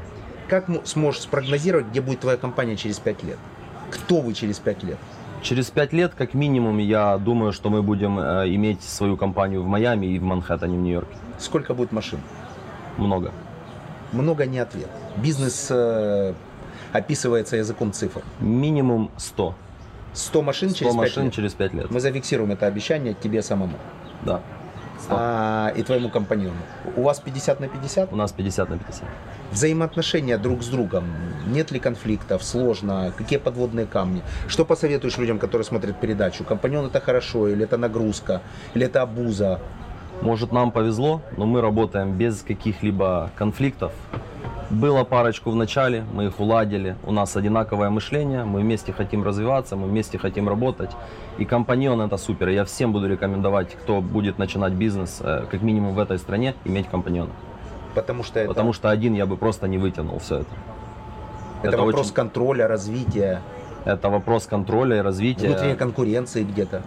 Как 0.49 0.67
сможешь 0.85 1.23
спрогнозировать, 1.23 1.87
где 1.87 2.01
будет 2.01 2.21
твоя 2.21 2.37
компания 2.37 2.77
через 2.77 2.99
5 2.99 3.23
лет? 3.25 3.39
Кто 3.91 4.21
вы 4.21 4.35
через 4.35 4.59
5 4.59 4.83
лет? 4.85 4.99
Через 5.43 5.71
пять 5.71 5.93
лет, 5.95 6.13
как 6.15 6.35
минимум, 6.35 6.79
я 6.79 7.17
думаю, 7.17 7.53
что 7.53 7.71
мы 7.71 7.83
будем 7.83 8.19
э, 8.19 8.55
иметь 8.55 8.83
свою 8.83 9.17
компанию 9.17 9.63
в 9.63 9.67
Майами 9.67 10.07
и 10.07 10.19
в 10.19 10.23
Манхэттене, 10.23 10.77
в 10.77 10.81
Нью-Йорке. 10.81 11.17
Сколько 11.39 11.73
будет 11.73 11.93
машин? 11.93 12.21
Много. 12.99 13.33
Много 14.13 14.45
не 14.45 14.59
ответ. 14.59 14.91
Бизнес 15.17 15.69
э, 15.71 16.35
описывается 16.93 17.57
языком 17.57 17.93
цифр. 17.93 18.23
Минимум 18.41 19.11
100. 19.17 19.55
100 20.15 20.43
машин 20.43 20.71
100 20.71 20.79
через 20.79 20.93
5 20.93 20.97
машин 20.97 21.25
лет. 21.25 21.33
через 21.35 21.55
5 21.55 21.75
лет. 21.75 21.91
Мы 21.91 22.01
зафиксируем 22.01 22.51
это 22.53 22.67
обещание 22.67 23.15
тебе 23.15 23.43
самому 23.43 23.75
Да. 24.23 24.41
100. 25.03 25.15
а, 25.19 25.69
и 25.77 25.83
твоему 25.83 26.11
компаньону. 26.11 26.57
У 26.97 27.03
вас 27.03 27.21
50 27.21 27.61
на 27.61 27.69
50? 27.69 28.13
У 28.13 28.17
нас 28.17 28.33
50 28.33 28.69
на 28.71 28.77
50. 28.79 29.05
Взаимоотношения 29.53 30.37
друг 30.39 30.63
с 30.63 30.69
другом. 30.69 31.05
Нет 31.47 31.71
ли 31.73 31.79
конфликтов? 31.81 32.43
Сложно? 32.45 33.13
Какие 33.17 33.39
подводные 33.39 33.87
камни? 33.87 34.23
Что 34.47 34.65
посоветуешь 34.65 35.17
людям, 35.19 35.39
которые 35.39 35.65
смотрят 35.65 35.99
передачу? 36.01 36.45
Компаньон 36.45 36.87
это 36.87 37.01
хорошо, 37.01 37.49
или 37.49 37.65
это 37.65 37.77
нагрузка, 37.79 38.43
или 38.75 38.87
это 38.87 39.03
обуза? 39.03 39.59
Может, 40.23 40.53
нам 40.53 40.71
повезло, 40.71 41.23
но 41.39 41.47
мы 41.47 41.63
работаем 41.63 42.13
без 42.19 42.43
каких-либо 42.43 43.31
конфликтов. 43.37 43.93
Было 44.71 45.03
парочку 45.03 45.51
в 45.51 45.57
начале, 45.57 46.05
мы 46.13 46.27
их 46.27 46.39
уладили. 46.39 46.95
У 47.05 47.11
нас 47.11 47.35
одинаковое 47.37 47.91
мышление, 47.91 48.45
мы 48.45 48.61
вместе 48.61 48.93
хотим 48.93 49.25
развиваться, 49.25 49.75
мы 49.75 49.89
вместе 49.89 50.17
хотим 50.17 50.49
работать. 50.49 50.91
И 51.39 51.45
компаньон 51.45 52.01
это 52.01 52.17
супер. 52.17 52.49
Я 52.51 52.65
всем 52.65 52.93
буду 52.93 53.09
рекомендовать, 53.09 53.75
кто 53.75 54.01
будет 54.01 54.39
начинать 54.39 54.73
бизнес, 54.73 55.19
э, 55.21 55.47
как 55.51 55.63
минимум 55.63 55.95
в 55.95 55.99
этой 55.99 56.19
стране, 56.19 56.55
иметь 56.65 56.89
компаньона. 56.89 57.31
Потому 57.97 58.23
что 58.23 58.39
это, 58.39 58.49
Потому 58.49 58.73
что 58.73 58.91
один 58.91 59.15
я 59.15 59.27
бы 59.27 59.37
просто 59.37 59.67
не 59.67 59.77
вытянул 59.79 60.21
все 60.21 60.37
это. 60.39 60.51
это 61.65 61.77
вопрос 61.79 62.07
очень- 62.07 62.15
контроля, 62.15 62.69
развития, 62.69 63.41
это 63.85 64.09
вопрос 64.09 64.47
контроля 64.47 64.99
и 64.99 65.01
развития. 65.01 65.49
внутренней 65.49 65.75
конкуренции 65.75 66.45
где-то. 66.45 66.83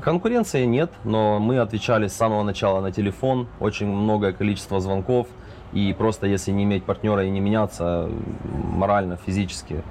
Конкуренции 0.00 0.64
нет, 0.64 0.90
но 1.04 1.38
мы 1.38 1.58
отвечали 1.58 2.08
с 2.08 2.14
самого 2.14 2.42
начала 2.42 2.80
на 2.80 2.90
телефон, 2.90 3.46
очень 3.60 3.86
многое 3.88 4.32
количество 4.32 4.80
звонков. 4.80 5.26
И 5.72 5.92
просто 5.92 6.26
если 6.26 6.50
не 6.50 6.64
иметь 6.64 6.84
партнера 6.84 7.24
и 7.24 7.30
не 7.30 7.40
меняться 7.40 8.08
морально, 8.52 9.16
физически, 9.16 9.82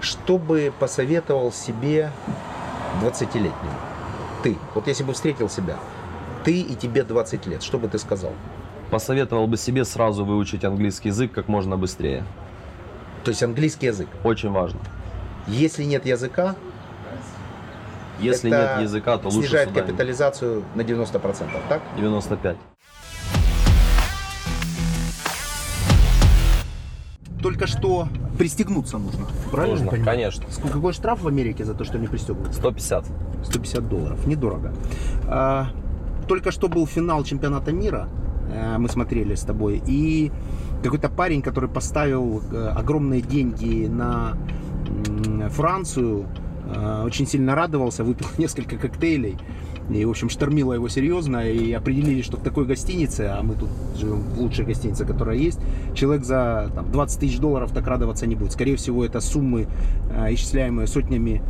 Что 0.00 0.38
бы 0.38 0.72
посоветовал 0.78 1.52
себе 1.52 2.10
20-летнему? 3.02 3.52
Ты. 4.42 4.56
Вот 4.74 4.86
если 4.86 5.02
бы 5.04 5.12
встретил 5.12 5.48
себя, 5.48 5.76
ты 6.44 6.60
и 6.60 6.74
тебе 6.76 7.02
20 7.02 7.46
лет, 7.46 7.62
что 7.62 7.78
бы 7.78 7.88
ты 7.88 7.98
сказал? 7.98 8.32
посоветовал 8.90 9.46
бы 9.46 9.56
себе 9.56 9.84
сразу 9.84 10.24
выучить 10.24 10.64
английский 10.64 11.08
язык 11.08 11.32
как 11.32 11.48
можно 11.48 11.76
быстрее. 11.76 12.24
То 13.24 13.30
есть 13.30 13.42
английский 13.42 13.86
язык. 13.86 14.08
Очень 14.24 14.50
важно. 14.50 14.80
Если 15.46 15.84
нет 15.84 16.06
языка, 16.06 16.56
Если 18.20 18.50
это 18.50 18.76
нет 18.76 18.82
языка, 18.84 19.18
то 19.18 19.28
лучше 19.28 19.48
снижает 19.48 19.72
капитализацию 19.72 20.64
на 20.74 20.82
90%, 20.82 21.48
так? 21.68 21.82
95. 21.96 22.56
Только 27.58 27.76
что 27.76 28.08
пристегнуться 28.38 28.98
нужно. 28.98 29.26
Правильно? 29.50 29.74
Нужно, 29.76 29.90
понимаю? 29.90 30.04
конечно. 30.16 30.44
Сколько- 30.50 30.74
Какой 30.74 30.92
штраф 30.92 31.22
в 31.22 31.26
Америке 31.26 31.64
за 31.64 31.74
то, 31.74 31.84
что 31.84 31.98
не 31.98 32.06
пристегнут? 32.06 32.54
150. 32.54 33.04
150 33.42 33.88
долларов. 33.88 34.26
Недорого. 34.26 34.72
А, 35.26 35.66
только 36.28 36.52
что 36.52 36.68
был 36.68 36.86
финал 36.86 37.24
чемпионата 37.24 37.72
мира. 37.72 38.08
э, 38.52 38.78
Мы 38.78 38.88
смотрели 38.88 39.34
с 39.34 39.40
тобой. 39.40 39.82
И 39.88 40.30
какой-то 40.84 41.08
парень, 41.08 41.42
который 41.42 41.68
поставил 41.68 42.40
э, 42.52 42.68
огромные 42.76 43.22
деньги 43.22 43.88
на 43.88 44.36
Францию, 45.50 46.26
э, 46.72 47.02
очень 47.04 47.26
сильно 47.26 47.54
радовался, 47.56 48.04
выпил 48.04 48.26
несколько 48.38 48.76
коктейлей. 48.76 49.36
И, 49.90 50.04
в 50.04 50.10
общем, 50.10 50.28
штормило 50.28 50.74
его 50.74 50.88
серьезно. 50.88 51.48
И 51.48 51.72
определили, 51.72 52.22
что 52.22 52.36
в 52.36 52.42
такой 52.42 52.66
гостинице, 52.66 53.22
а 53.22 53.42
мы 53.42 53.54
тут 53.54 53.70
живем 53.98 54.20
в 54.20 54.40
лучшей 54.40 54.64
гостинице, 54.64 55.04
которая 55.04 55.36
есть, 55.36 55.60
человек 55.94 56.24
за 56.24 56.70
там, 56.74 56.90
20 56.90 57.20
тысяч 57.20 57.38
долларов 57.38 57.72
так 57.72 57.86
радоваться 57.86 58.26
не 58.26 58.36
будет. 58.36 58.52
Скорее 58.52 58.76
всего, 58.76 59.04
это 59.04 59.20
суммы, 59.20 59.66
э, 60.10 60.34
исчисляемые 60.34 60.86
сотнями 60.86 61.42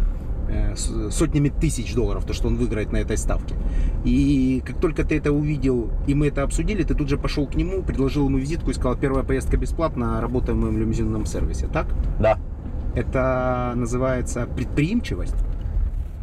э, 0.49 0.77
сотнями 1.11 1.49
тысяч 1.51 1.95
долларов, 1.95 2.25
то, 2.25 2.33
что 2.33 2.49
он 2.49 2.57
выиграет 2.57 2.93
на 2.93 2.99
этой 2.99 3.17
ставке. 3.17 3.55
И 4.05 4.63
как 4.65 4.81
только 4.81 5.05
ты 5.05 5.17
это 5.17 5.33
увидел, 5.33 5.91
и 6.07 6.15
мы 6.15 6.29
это 6.29 6.43
обсудили, 6.43 6.85
ты 6.85 6.95
тут 6.95 7.09
же 7.09 7.19
пошел 7.19 7.47
к 7.47 7.55
нему, 7.55 7.83
предложил 7.83 8.27
ему 8.27 8.39
визитку 8.39 8.71
и 8.71 8.75
сказал, 8.75 8.97
первая 8.97 9.25
поездка 9.25 9.57
бесплатна, 9.57 10.21
работаем 10.21 10.61
в 10.61 10.63
моем 10.63 10.79
лимузинном 10.79 11.27
сервисе, 11.27 11.67
так? 11.67 11.87
Да. 12.19 12.39
Это 12.95 13.73
называется 13.77 14.47
предприимчивость. 14.47 15.37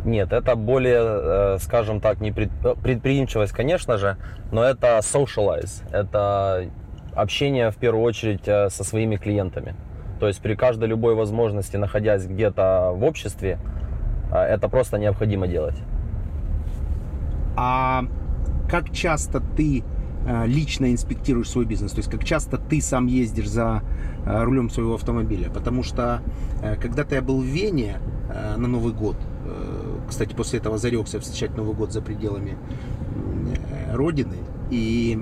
Нет, 0.06 0.32
это 0.34 0.56
более, 0.56 1.02
э, 1.02 1.58
скажем 1.60 2.00
так, 2.00 2.22
не 2.22 2.32
пред- 2.32 2.52
э, 2.64 2.76
предприимчивость, 2.76 3.54
конечно 3.54 3.98
же, 3.98 4.18
но 4.52 4.64
это 4.64 5.00
socialize, 5.00 5.82
это 5.92 6.70
общение 7.16 7.72
в 7.72 7.78
первую 7.78 8.04
очередь 8.04 8.48
э, 8.48 8.70
со 8.70 8.84
своими 8.84 9.16
клиентами. 9.16 9.76
То 10.20 10.28
есть 10.28 10.42
при 10.42 10.54
каждой 10.54 10.90
любой 10.90 11.16
возможности, 11.16 11.78
находясь 11.78 12.28
где-то 12.28 12.92
в 12.94 13.04
обществе, 13.04 13.58
это 14.32 14.70
просто 14.70 14.98
необходимо 14.98 15.48
делать. 15.48 15.76
А 17.58 18.04
как 18.70 18.92
часто 18.92 19.40
ты 19.40 19.84
лично 20.46 20.92
инспектируешь 20.92 21.50
свой 21.50 21.66
бизнес? 21.66 21.92
То 21.92 21.98
есть 21.98 22.10
как 22.10 22.24
часто 22.24 22.58
ты 22.58 22.82
сам 22.82 23.08
ездишь 23.08 23.50
за 23.50 23.82
рулем 24.26 24.70
своего 24.70 24.96
автомобиля? 24.96 25.50
Потому 25.50 25.84
что 25.84 26.22
когда-то 26.82 27.16
я 27.16 27.22
был 27.22 27.42
в 27.42 27.46
Вене 27.46 27.98
на 28.58 28.68
Новый 28.68 28.94
год, 28.94 29.18
кстати, 30.08 30.34
после 30.34 30.60
этого 30.60 30.78
зарекся 30.78 31.20
встречать 31.20 31.56
Новый 31.56 31.76
год 31.76 31.92
за 31.92 32.02
пределами 32.02 32.58
э, 33.70 33.96
Родины, 33.96 34.38
и 34.72 35.20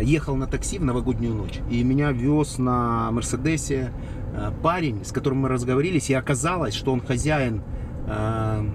ехал 0.00 0.36
на 0.36 0.46
такси 0.46 0.78
в 0.78 0.84
новогоднюю 0.84 1.34
ночь. 1.34 1.60
И 1.70 1.82
меня 1.82 2.12
вез 2.12 2.58
на 2.58 3.10
Мерседесе 3.10 3.92
э, 4.34 4.52
парень, 4.62 5.04
с 5.04 5.12
которым 5.12 5.38
мы 5.40 5.48
разговорились, 5.48 6.10
и 6.10 6.14
оказалось, 6.14 6.74
что 6.74 6.92
он 6.92 7.00
хозяин 7.00 7.62
э, 8.06 8.66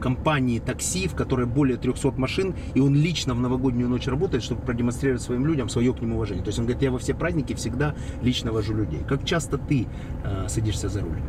компании 0.00 0.58
такси, 0.58 1.06
в 1.08 1.14
которой 1.14 1.46
более 1.46 1.76
300 1.76 2.12
машин, 2.12 2.54
и 2.74 2.80
он 2.80 2.94
лично 2.94 3.34
в 3.34 3.40
новогоднюю 3.40 3.88
ночь 3.88 4.06
работает, 4.06 4.42
чтобы 4.42 4.62
продемонстрировать 4.62 5.22
своим 5.22 5.46
людям 5.46 5.68
свое 5.68 5.92
к 5.92 6.00
нему 6.00 6.16
уважение. 6.16 6.42
То 6.42 6.48
есть 6.48 6.58
он 6.58 6.64
говорит, 6.64 6.82
я 6.82 6.90
во 6.90 6.98
все 6.98 7.14
праздники 7.14 7.54
всегда 7.54 7.94
лично 8.22 8.52
вожу 8.52 8.74
людей. 8.74 9.00
Как 9.08 9.24
часто 9.24 9.58
ты 9.58 9.86
э, 10.24 10.48
садишься 10.48 10.88
за 10.88 11.02
руль? 11.02 11.20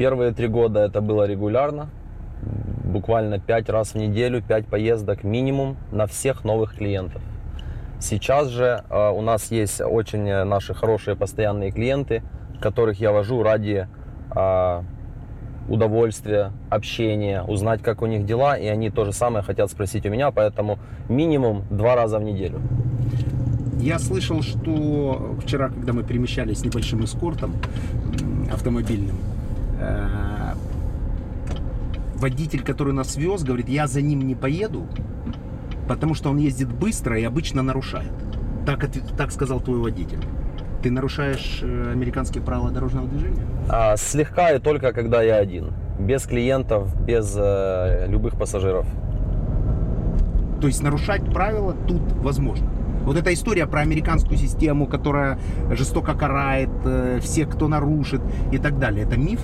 Первые 0.00 0.32
три 0.32 0.48
года 0.48 0.80
это 0.80 1.02
было 1.02 1.26
регулярно, 1.26 1.90
буквально 2.84 3.38
пять 3.38 3.68
раз 3.68 3.90
в 3.90 3.96
неделю, 3.96 4.40
пять 4.40 4.64
поездок 4.64 5.24
минимум 5.24 5.76
на 5.92 6.06
всех 6.06 6.42
новых 6.42 6.74
клиентов. 6.74 7.20
Сейчас 7.98 8.48
же 8.48 8.82
э, 8.88 9.10
у 9.10 9.20
нас 9.20 9.50
есть 9.50 9.82
очень 9.82 10.26
э, 10.26 10.44
наши 10.44 10.72
хорошие 10.72 11.16
постоянные 11.16 11.70
клиенты, 11.70 12.22
которых 12.62 12.98
я 12.98 13.12
вожу 13.12 13.42
ради 13.42 13.88
э, 14.34 14.82
удовольствия, 15.68 16.52
общения, 16.70 17.42
узнать, 17.42 17.82
как 17.82 18.00
у 18.00 18.06
них 18.06 18.24
дела, 18.24 18.56
и 18.56 18.68
они 18.68 18.88
то 18.88 19.04
же 19.04 19.12
самое 19.12 19.44
хотят 19.44 19.70
спросить 19.70 20.06
у 20.06 20.08
меня, 20.08 20.30
поэтому 20.30 20.78
минимум 21.10 21.64
два 21.68 21.94
раза 21.94 22.18
в 22.18 22.22
неделю. 22.22 22.62
Я 23.78 23.98
слышал, 23.98 24.40
что 24.40 25.36
вчера, 25.44 25.68
когда 25.68 25.92
мы 25.92 26.04
перемещались 26.04 26.60
с 26.60 26.64
небольшим 26.64 27.04
эскортом 27.04 27.56
автомобильным, 28.50 29.16
водитель, 32.20 32.62
который 32.62 32.92
нас 32.92 33.16
вез, 33.16 33.42
говорит, 33.42 33.68
я 33.68 33.86
за 33.86 34.02
ним 34.02 34.20
не 34.20 34.34
поеду, 34.34 34.86
потому 35.88 36.14
что 36.14 36.30
он 36.30 36.36
ездит 36.36 36.72
быстро 36.72 37.18
и 37.18 37.24
обычно 37.24 37.62
нарушает. 37.62 38.12
Так, 38.66 38.88
так 39.16 39.32
сказал 39.32 39.60
твой 39.60 39.78
водитель. 39.78 40.20
Ты 40.82 40.90
нарушаешь 40.90 41.60
э, 41.62 41.92
американские 41.92 42.42
правила 42.42 42.70
дорожного 42.70 43.08
движения? 43.08 43.44
А, 43.68 43.96
слегка 43.96 44.52
и 44.52 44.58
только 44.58 44.92
когда 44.92 45.22
я 45.22 45.36
один, 45.36 45.72
без 45.98 46.24
клиентов, 46.24 46.94
без 47.04 47.34
э, 47.38 48.06
любых 48.08 48.38
пассажиров. 48.38 48.86
То 50.60 50.66
есть 50.66 50.82
нарушать 50.82 51.24
правила 51.32 51.74
тут 51.86 52.00
возможно. 52.22 52.68
Вот 53.04 53.16
эта 53.16 53.32
история 53.32 53.66
про 53.66 53.80
американскую 53.80 54.36
систему, 54.36 54.86
которая 54.86 55.38
жестоко 55.70 56.14
карает 56.14 56.70
э, 56.84 57.20
всех, 57.20 57.50
кто 57.50 57.68
нарушит 57.68 58.20
и 58.52 58.58
так 58.58 58.78
далее, 58.78 59.04
это 59.04 59.18
миф? 59.18 59.40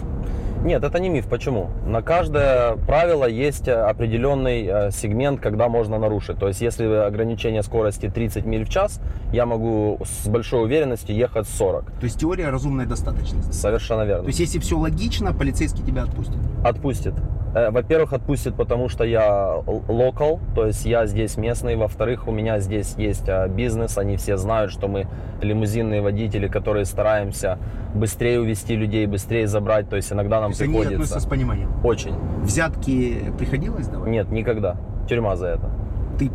Нет, 0.67 0.83
это 0.83 0.99
не 0.99 1.09
миф. 1.09 1.27
Почему? 1.29 1.71
На 1.87 2.03
каждое 2.03 2.77
правило 2.77 3.25
есть 3.25 3.69
определенный 3.69 4.67
э, 4.67 4.91
сегмент, 4.91 5.41
когда 5.41 5.69
можно 5.69 5.99
нарушить. 5.99 6.39
То 6.39 6.49
есть, 6.49 6.61
если 6.61 6.87
ограничение 6.87 7.63
скорости 7.63 8.11
30 8.13 8.45
миль 8.47 8.65
в 8.65 8.69
час, 8.69 9.01
я 9.33 9.47
могу 9.47 10.01
с 10.05 10.27
большой 10.27 10.65
уверенностью 10.65 11.15
ехать 11.15 11.49
40. 11.49 11.85
То 11.85 12.05
есть 12.05 12.19
теория 12.19 12.49
разумной 12.49 12.87
достаточности. 12.87 13.53
Совершенно 13.53 14.03
верно. 14.03 14.25
То 14.25 14.29
есть 14.29 14.41
если 14.41 14.59
все 14.59 14.77
логично, 14.77 15.33
полицейский 15.33 15.85
тебя 15.85 16.03
отпустит. 16.03 16.39
Отпустит. 16.65 17.15
Э, 17.57 17.71
Во-первых, 17.71 18.13
отпустит, 18.13 18.55
потому 18.55 18.91
что 18.91 19.03
я 19.05 19.63
локал, 19.89 20.41
то 20.55 20.67
есть 20.67 20.85
я 20.85 21.07
здесь 21.07 21.39
местный. 21.39 21.75
Во-вторых, 21.77 22.29
у 22.29 22.31
меня 22.31 22.61
здесь 22.61 22.95
есть 22.99 23.27
э, 23.29 23.49
бизнес, 23.49 23.97
они 23.97 24.19
все 24.19 24.37
знают, 24.37 24.71
что 24.71 24.89
мы 24.89 25.07
лимузинные 25.41 26.03
водители, 26.03 26.49
которые 26.49 26.85
стараемся 26.85 27.59
быстрее 27.95 28.41
увезти 28.41 28.77
людей, 28.77 29.07
быстрее 29.07 29.47
забрать. 29.47 29.89
То 29.89 29.97
есть 29.97 30.13
иногда 30.13 30.41
нам 30.43 30.51
То 30.53 30.53
есть 30.53 30.61
они 30.63 30.73
приходится. 30.73 30.95
относятся 30.97 31.21
с 31.21 31.27
пониманием. 31.31 31.71
Очень. 31.83 32.15
Взятки 32.43 33.33
приходилось 33.39 33.89
давать? 33.89 34.11
Нет, 34.11 34.31
никогда. 34.31 34.77
Тюрьма 35.09 35.37
за 35.37 35.47
это. 35.47 35.71
Ты 36.19 36.31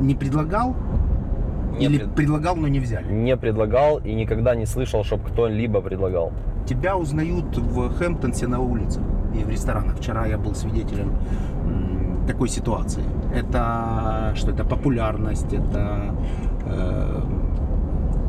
не 0.00 0.14
предлагал? 0.14 0.76
Не 1.80 1.86
Или 1.86 1.98
пред- 1.98 2.14
предлагал, 2.14 2.54
но 2.54 2.68
не 2.68 2.78
взяли? 2.78 3.12
Не 3.12 3.36
предлагал 3.36 3.98
и 3.98 4.14
никогда 4.14 4.54
не 4.54 4.66
слышал, 4.66 5.02
чтобы 5.02 5.24
кто-либо 5.24 5.80
предлагал. 5.80 6.32
Тебя 6.64 6.96
узнают 6.96 7.56
в 7.56 7.92
Хэмптонсе 7.96 8.46
на 8.46 8.60
улицах 8.60 9.02
и 9.34 9.44
в 9.44 9.50
ресторанах. 9.50 9.96
Вчера 9.96 10.26
я 10.26 10.38
был 10.38 10.54
свидетелем 10.54 11.14
такой 12.26 12.48
ситуации. 12.48 13.02
Это 13.34 14.32
что? 14.36 14.50
Это 14.50 14.64
популярность, 14.64 15.52
это 15.52 16.14
э, 16.66 17.22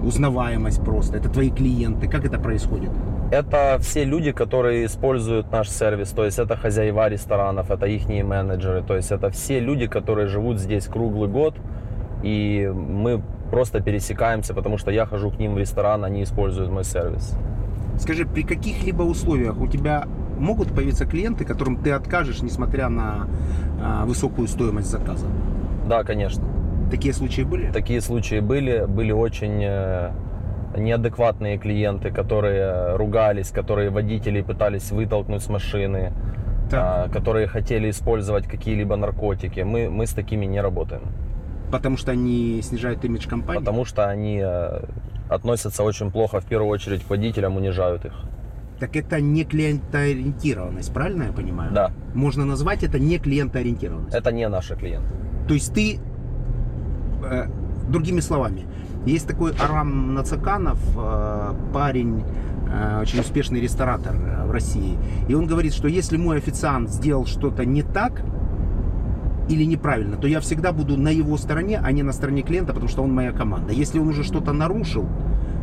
узнаваемость 0.04 0.84
просто. 0.84 1.18
Это 1.18 1.30
твои 1.30 1.50
клиенты. 1.50 2.08
Как 2.08 2.26
это 2.26 2.40
происходит? 2.40 2.92
Это 3.32 3.78
все 3.80 4.04
люди, 4.04 4.32
которые 4.32 4.86
используют 4.86 5.52
наш 5.52 5.70
сервис, 5.70 6.10
то 6.10 6.26
есть 6.26 6.38
это 6.40 6.58
хозяева 6.58 7.08
ресторанов, 7.08 7.72
это 7.72 7.86
их 7.86 8.10
менеджеры, 8.10 8.84
то 8.84 8.96
есть 8.96 9.12
это 9.12 9.30
все 9.30 9.62
люди, 9.62 9.88
которые 9.88 10.28
живут 10.28 10.60
здесь 10.60 10.86
круглый 10.88 11.30
год, 11.30 11.56
и 12.24 12.70
мы 12.76 13.22
просто 13.50 13.80
пересекаемся, 13.80 14.54
потому 14.54 14.78
что 14.78 14.92
я 14.92 15.06
хожу 15.06 15.32
к 15.32 15.40
ним 15.40 15.54
в 15.54 15.58
ресторан, 15.58 16.04
они 16.04 16.24
используют 16.24 16.72
мой 16.72 16.84
сервис. 16.84 17.38
Скажи, 18.00 18.26
при 18.26 18.44
каких-либо 18.44 19.04
условиях 19.04 19.62
у 19.62 19.68
тебя 19.68 20.08
могут 20.38 20.74
появиться 20.74 21.06
клиенты, 21.06 21.46
которым 21.46 21.78
ты 21.78 21.92
откажешь, 21.92 22.42
несмотря 22.42 22.90
на 22.90 23.28
а, 23.82 24.06
высокую 24.06 24.48
стоимость 24.48 24.90
заказа? 24.90 25.28
Да, 25.88 26.04
конечно. 26.04 26.44
Такие 26.90 27.14
случаи 27.14 27.44
были? 27.44 27.72
Такие 27.72 28.02
случаи 28.02 28.40
были, 28.40 28.86
были 28.86 29.12
очень 29.12 29.64
э, 29.64 30.12
неадекватные 30.78 31.58
клиенты, 31.58 32.12
которые 32.12 32.96
ругались, 32.98 33.50
которые 33.50 33.90
водителей 33.90 34.44
пытались 34.44 34.92
вытолкнуть 34.92 35.42
с 35.42 35.48
машины, 35.48 36.12
Так. 36.70 37.08
а, 37.08 37.10
которые 37.10 37.48
хотели 37.48 37.90
использовать 37.90 38.46
какие-либо 38.46 38.96
наркотики. 38.96 39.62
Мы, 39.62 39.90
мы 39.90 40.06
с 40.06 40.12
такими 40.12 40.46
не 40.46 40.62
работаем. 40.62 41.04
Потому 41.72 41.96
что 41.96 42.12
они 42.12 42.62
снижают 42.62 43.04
имидж 43.06 43.28
компании? 43.30 43.60
Потому 43.60 43.86
что 43.86 44.10
они 44.10 44.42
э, 44.44 44.84
относятся 45.30 45.84
очень 45.84 46.12
плохо, 46.12 46.42
в 46.42 46.46
первую 46.46 46.70
очередь, 46.70 47.04
к 47.06 47.10
водителям, 47.10 47.56
унижают 47.56 48.06
их. 48.06 48.14
Так 48.82 48.96
это 48.96 49.22
не 49.22 49.44
клиентоориентированность, 49.44 50.92
правильно 50.92 51.26
я 51.26 51.32
понимаю? 51.32 51.72
Да, 51.72 51.92
Можно 52.16 52.46
назвать 52.46 52.84
это 52.84 52.98
не 52.98 53.20
клиентоориентированность. 53.20 54.16
это 54.16 54.32
не 54.32 54.50
наши 54.50 54.76
клиенты. 54.76 55.08
То 55.48 55.54
есть 55.54 55.72
ты, 55.72 56.00
э, 57.24 57.46
другими 57.90 58.22
словами, 58.22 58.66
есть 59.06 59.28
такой 59.28 59.54
Арам 59.60 60.16
Нацаканов, 60.16 60.80
э, 60.98 61.54
парень, 61.72 62.24
э, 62.74 63.02
очень 63.02 63.20
успешный 63.20 63.62
ресторатор 63.62 64.16
э, 64.16 64.48
в 64.48 64.52
России, 64.52 64.98
и 65.30 65.36
он 65.36 65.46
говорит, 65.46 65.74
что 65.74 65.88
если 65.88 66.18
мой 66.18 66.38
официант 66.38 66.90
сделал 66.90 67.28
что-то 67.28 67.66
не 67.66 67.84
так 67.84 68.24
или 69.48 69.64
неправильно, 69.64 70.18
то 70.18 70.28
я 70.28 70.40
всегда 70.40 70.72
буду 70.72 70.98
на 70.98 71.10
его 71.10 71.38
стороне, 71.38 71.80
а 71.84 71.92
не 71.92 72.02
на 72.02 72.14
стороне 72.14 72.42
клиента, 72.42 72.74
потому 72.74 72.90
что 72.90 73.04
он 73.04 73.14
моя 73.14 73.32
команда. 73.32 73.74
Если 73.74 74.00
он 74.00 74.08
уже 74.08 74.24
что-то 74.24 74.54
нарушил, 74.54 75.08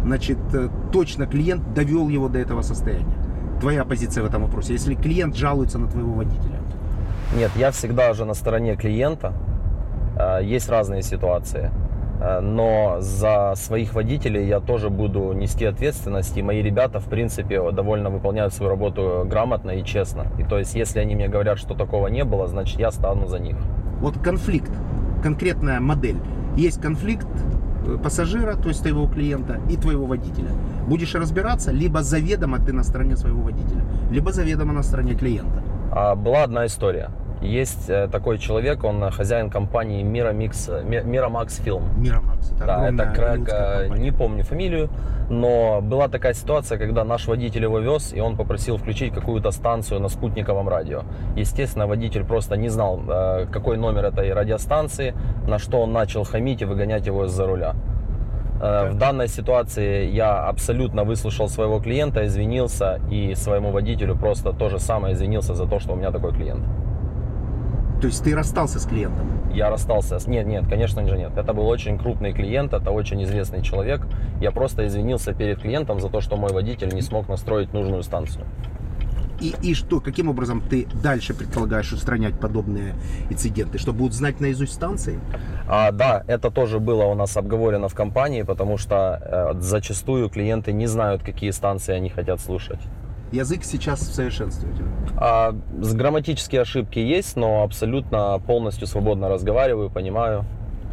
значит, 0.04 0.38
э, 0.52 0.68
точно 0.92 1.26
клиент 1.26 1.74
довел 1.74 2.08
его 2.08 2.28
до 2.28 2.38
этого 2.38 2.62
состояния. 2.62 3.16
Твоя 3.60 3.84
позиция 3.84 4.22
в 4.22 4.26
этом 4.26 4.42
вопросе. 4.42 4.72
Если 4.74 4.94
клиент 4.94 5.36
жалуется 5.36 5.78
на 5.78 5.88
твоего 5.88 6.12
водителя. 6.12 6.58
Нет, 7.36 7.50
я 7.56 7.70
всегда 7.70 8.12
же 8.14 8.24
на 8.24 8.34
стороне 8.34 8.76
клиента. 8.76 9.32
Э, 10.16 10.40
Есть 10.42 10.68
разные 10.68 11.02
ситуации. 11.02 11.70
Э, 12.20 12.40
Но 12.40 12.96
за 13.00 13.54
своих 13.56 13.94
водителей 13.94 14.46
я 14.46 14.60
тоже 14.60 14.90
буду 14.90 15.32
нести 15.32 15.64
ответственность. 15.64 16.36
И 16.36 16.42
мои 16.42 16.62
ребята, 16.62 17.00
в 17.00 17.04
принципе, 17.06 17.70
довольно 17.72 18.10
выполняют 18.10 18.54
свою 18.54 18.70
работу 18.70 19.26
грамотно 19.28 19.72
и 19.72 19.84
честно. 19.84 20.26
И 20.38 20.44
то 20.44 20.58
есть, 20.58 20.74
если 20.74 21.00
они 21.00 21.14
мне 21.16 21.28
говорят, 21.28 21.58
что 21.58 21.74
такого 21.74 22.08
не 22.08 22.24
было, 22.24 22.46
значит, 22.46 22.78
я 22.80 22.90
стану 22.90 23.26
за 23.26 23.38
них. 23.38 23.56
Вот 24.00 24.18
конфликт, 24.18 24.70
конкретная 25.22 25.80
модель. 25.80 26.16
Есть 26.56 26.80
конфликт 26.80 27.26
пассажира, 27.96 28.54
то 28.54 28.68
есть 28.68 28.80
твоего 28.80 29.06
клиента, 29.06 29.60
и 29.70 29.76
твоего 29.76 30.06
водителя. 30.06 30.50
Будешь 30.86 31.14
разбираться, 31.14 31.72
либо 31.72 32.02
заведомо 32.02 32.58
ты 32.58 32.72
на 32.72 32.82
стороне 32.82 33.16
своего 33.16 33.40
водителя, 33.42 33.82
либо 34.10 34.32
заведомо 34.32 34.72
на 34.72 34.82
стороне 34.82 35.14
клиента. 35.14 35.62
А 35.90 36.14
была 36.14 36.44
одна 36.44 36.66
история. 36.66 37.10
Есть 37.40 37.88
э, 37.88 38.08
такой 38.08 38.38
человек, 38.38 38.84
он 38.84 39.02
э, 39.04 39.10
хозяин 39.10 39.48
компании 39.48 40.02
Мирамикс, 40.02 40.68
э, 40.68 40.82
Мирамакс 40.82 41.58
Фильм. 41.58 41.82
Мирамакс. 41.96 42.50
Это 42.52 42.66
Да, 42.66 42.88
это 42.88 43.06
Крэг, 43.14 43.98
не 43.98 44.10
помню 44.10 44.42
фамилию, 44.42 44.88
но 45.30 45.80
была 45.80 46.08
такая 46.08 46.34
ситуация, 46.34 46.78
когда 46.78 47.04
наш 47.04 47.28
водитель 47.28 47.62
его 47.62 47.78
вез, 47.78 48.12
и 48.12 48.20
он 48.20 48.36
попросил 48.36 48.76
включить 48.76 49.14
какую-то 49.14 49.52
станцию 49.52 50.00
на 50.00 50.08
спутниковом 50.08 50.68
радио. 50.68 51.02
Естественно, 51.36 51.86
водитель 51.86 52.24
просто 52.24 52.56
не 52.56 52.70
знал, 52.70 53.00
какой 53.52 53.76
номер 53.76 54.06
этой 54.06 54.32
радиостанции, 54.32 55.14
на 55.46 55.58
что 55.58 55.80
он 55.82 55.92
начал 55.92 56.24
хамить 56.24 56.62
и 56.62 56.64
выгонять 56.64 57.06
его 57.06 57.26
из-за 57.26 57.46
руля. 57.46 57.74
В 58.60 58.94
данной 58.94 59.28
ситуации 59.28 60.10
я 60.10 60.48
абсолютно 60.48 61.04
выслушал 61.04 61.48
своего 61.48 61.78
клиента, 61.78 62.26
извинился 62.26 63.00
и 63.10 63.34
своему 63.36 63.70
водителю 63.70 64.16
просто 64.16 64.52
то 64.52 64.68
же 64.68 64.80
самое 64.80 65.14
извинился 65.14 65.54
за 65.54 65.66
то, 65.66 65.78
что 65.78 65.92
у 65.92 65.96
меня 65.96 66.10
такой 66.10 66.32
клиент. 66.32 66.64
То 68.00 68.06
есть 68.06 68.22
ты 68.22 68.34
расстался 68.34 68.78
с 68.78 68.86
клиентом? 68.86 69.28
Я 69.52 69.70
расстался. 69.70 70.18
Нет, 70.28 70.46
нет, 70.46 70.68
конечно 70.68 71.06
же 71.06 71.18
нет. 71.18 71.36
Это 71.36 71.52
был 71.52 71.66
очень 71.66 71.98
крупный 71.98 72.32
клиент, 72.32 72.72
это 72.72 72.92
очень 72.92 73.22
известный 73.24 73.62
человек. 73.62 74.06
Я 74.40 74.52
просто 74.52 74.86
извинился 74.86 75.32
перед 75.34 75.60
клиентом 75.60 76.00
за 76.00 76.08
то, 76.08 76.20
что 76.20 76.36
мой 76.36 76.52
водитель 76.52 76.94
не 76.94 77.02
смог 77.02 77.28
настроить 77.28 77.72
нужную 77.72 78.04
станцию. 78.04 78.44
И, 79.40 79.54
и 79.62 79.74
что, 79.74 80.00
каким 80.00 80.28
образом 80.28 80.60
ты 80.60 80.86
дальше 81.02 81.32
предполагаешь 81.32 81.92
устранять 81.92 82.38
подобные 82.38 82.94
инциденты? 83.30 83.78
Что 83.78 83.92
будут 83.92 84.12
знать 84.12 84.40
наизусть 84.40 84.74
станции? 84.74 85.20
А, 85.68 85.92
да, 85.92 86.24
это 86.26 86.50
тоже 86.50 86.80
было 86.80 87.04
у 87.04 87.14
нас 87.14 87.36
обговорено 87.36 87.88
в 87.88 87.94
компании, 87.94 88.42
потому 88.42 88.78
что 88.78 89.54
э, 89.56 89.60
зачастую 89.60 90.28
клиенты 90.28 90.72
не 90.72 90.86
знают, 90.86 91.22
какие 91.22 91.50
станции 91.50 91.94
они 91.94 92.10
хотят 92.10 92.40
слушать. 92.40 92.80
Язык 93.32 93.64
сейчас 93.64 94.00
тебя. 94.74 94.86
А, 95.16 95.54
с 95.80 95.94
грамматические 95.94 96.62
ошибки 96.62 96.98
есть, 96.98 97.36
но 97.36 97.62
абсолютно 97.62 98.40
полностью 98.46 98.86
свободно 98.86 99.28
разговариваю, 99.28 99.90
понимаю. 99.90 100.44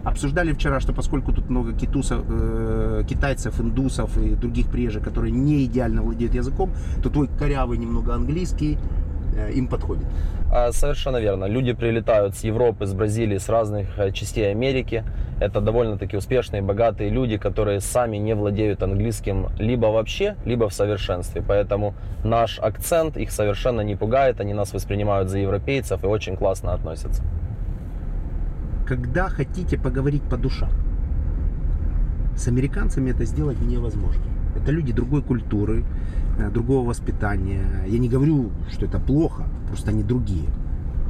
Обсуждали 0.04 0.54
вчера, 0.54 0.80
что 0.80 0.94
поскольку 0.94 1.34
тут 1.34 1.50
много 1.50 1.74
китусов, 1.74 2.24
э, 2.30 3.04
китайцев, 3.10 3.60
индусов 3.60 4.16
и 4.18 4.36
других 4.36 4.70
приезжих, 4.70 5.04
которые 5.04 5.32
не 5.32 5.66
идеально 5.66 6.04
владеют 6.04 6.36
языком, 6.36 6.72
то 7.02 7.10
твой 7.10 7.28
корявый 7.28 7.80
немного 7.80 8.14
английский 8.14 8.78
им 9.54 9.68
подходит. 9.68 10.06
А, 10.52 10.72
Совершенно 10.72 11.18
верно. 11.18 11.46
Люди 11.46 11.74
прилетают 11.74 12.36
с 12.36 12.44
Европы, 12.44 12.86
с 12.86 12.94
Бразилии, 12.94 13.38
с 13.38 13.50
разных 13.50 13.98
э, 13.98 14.12
частей 14.12 14.52
Америки. 14.52 15.04
Это 15.40 15.60
довольно-таки 15.60 16.18
успешные, 16.18 16.62
богатые 16.62 17.10
люди, 17.10 17.38
которые 17.38 17.82
сами 17.82 18.18
не 18.18 18.36
владеют 18.36 18.82
английским 18.84 19.48
либо 19.60 19.88
вообще, 19.88 20.36
либо 20.46 20.70
в 20.70 20.74
совершенстве. 20.74 21.44
Поэтому 21.46 21.94
наш 22.24 22.60
акцент 22.60 23.18
их 23.18 23.32
совершенно 23.32 23.82
не 23.82 23.96
пугает, 23.96 24.40
они 24.40 24.54
нас 24.54 24.74
воспринимают 24.74 25.30
за 25.30 25.40
европейцев 25.40 26.04
и 26.04 26.08
очень 26.08 26.38
классно 26.38 26.74
относятся. 26.74 27.24
Когда 28.88 29.30
хотите 29.30 29.78
поговорить 29.78 30.24
по 30.24 30.38
душам, 30.38 30.70
с 32.38 32.48
американцами 32.48 33.12
это 33.12 33.26
сделать 33.26 33.60
невозможно. 33.60 34.24
Это 34.66 34.72
люди 34.72 34.94
другой 34.94 35.22
культуры, 35.22 35.84
э, 36.40 36.50
другого 36.50 36.88
воспитания. 36.88 37.86
Я 37.86 38.00
не 38.00 38.10
говорю, 38.10 38.50
что 38.72 38.88
это 38.88 39.00
плохо, 39.00 39.44
просто 39.68 39.92
они 39.92 40.02
другие. 40.02 40.50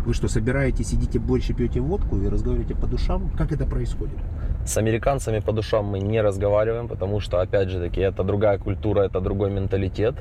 Вы 0.06 0.14
что, 0.14 0.28
собираетесь, 0.28 0.90
сидите 0.90 1.20
и 1.20 1.54
пьете 1.54 1.80
водку 1.80 2.18
и 2.18 2.28
разговариваете 2.28 2.76
по 2.76 2.86
душам? 2.86 3.32
Как 3.38 3.54
это 3.54 3.66
происходит? 3.66 4.18
С 4.66 4.76
американцами 4.76 5.40
по 5.40 5.54
душам 5.54 5.86
мы 5.86 6.02
не 6.02 6.22
разговариваем, 6.22 6.90
потому 6.90 7.22
что, 7.22 7.40
опять 7.40 7.70
же 7.70 7.80
таки, 7.80 8.02
это 8.02 8.26
другая 8.26 8.58
культура, 8.58 9.04
это 9.04 9.22
другой 9.22 9.52
менталитет. 9.52 10.16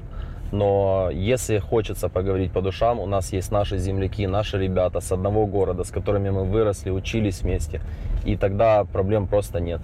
Но 0.53 1.11
если 1.12 1.59
хочется 1.59 2.09
поговорить 2.09 2.53
по 2.53 2.62
душам, 2.62 3.01
у 3.01 3.07
нас 3.07 3.33
есть 3.33 3.51
наши 3.51 3.79
земляки, 3.79 4.29
наши 4.29 4.59
ребята 4.59 5.01
с 5.01 5.11
одного 5.11 5.47
города, 5.47 5.83
с 5.83 5.90
которыми 5.90 6.31
мы 6.31 6.44
выросли, 6.44 6.90
учились 6.90 7.42
вместе. 7.42 7.81
И 8.25 8.37
тогда 8.37 8.85
проблем 8.85 9.27
просто 9.27 9.59
нет. 9.59 9.81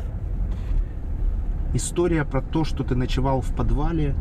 История 1.72 2.24
про 2.24 2.42
то, 2.42 2.64
что 2.64 2.82
ты 2.82 2.96
ночевал 2.96 3.40
в 3.40 3.54
подвале 3.54 4.14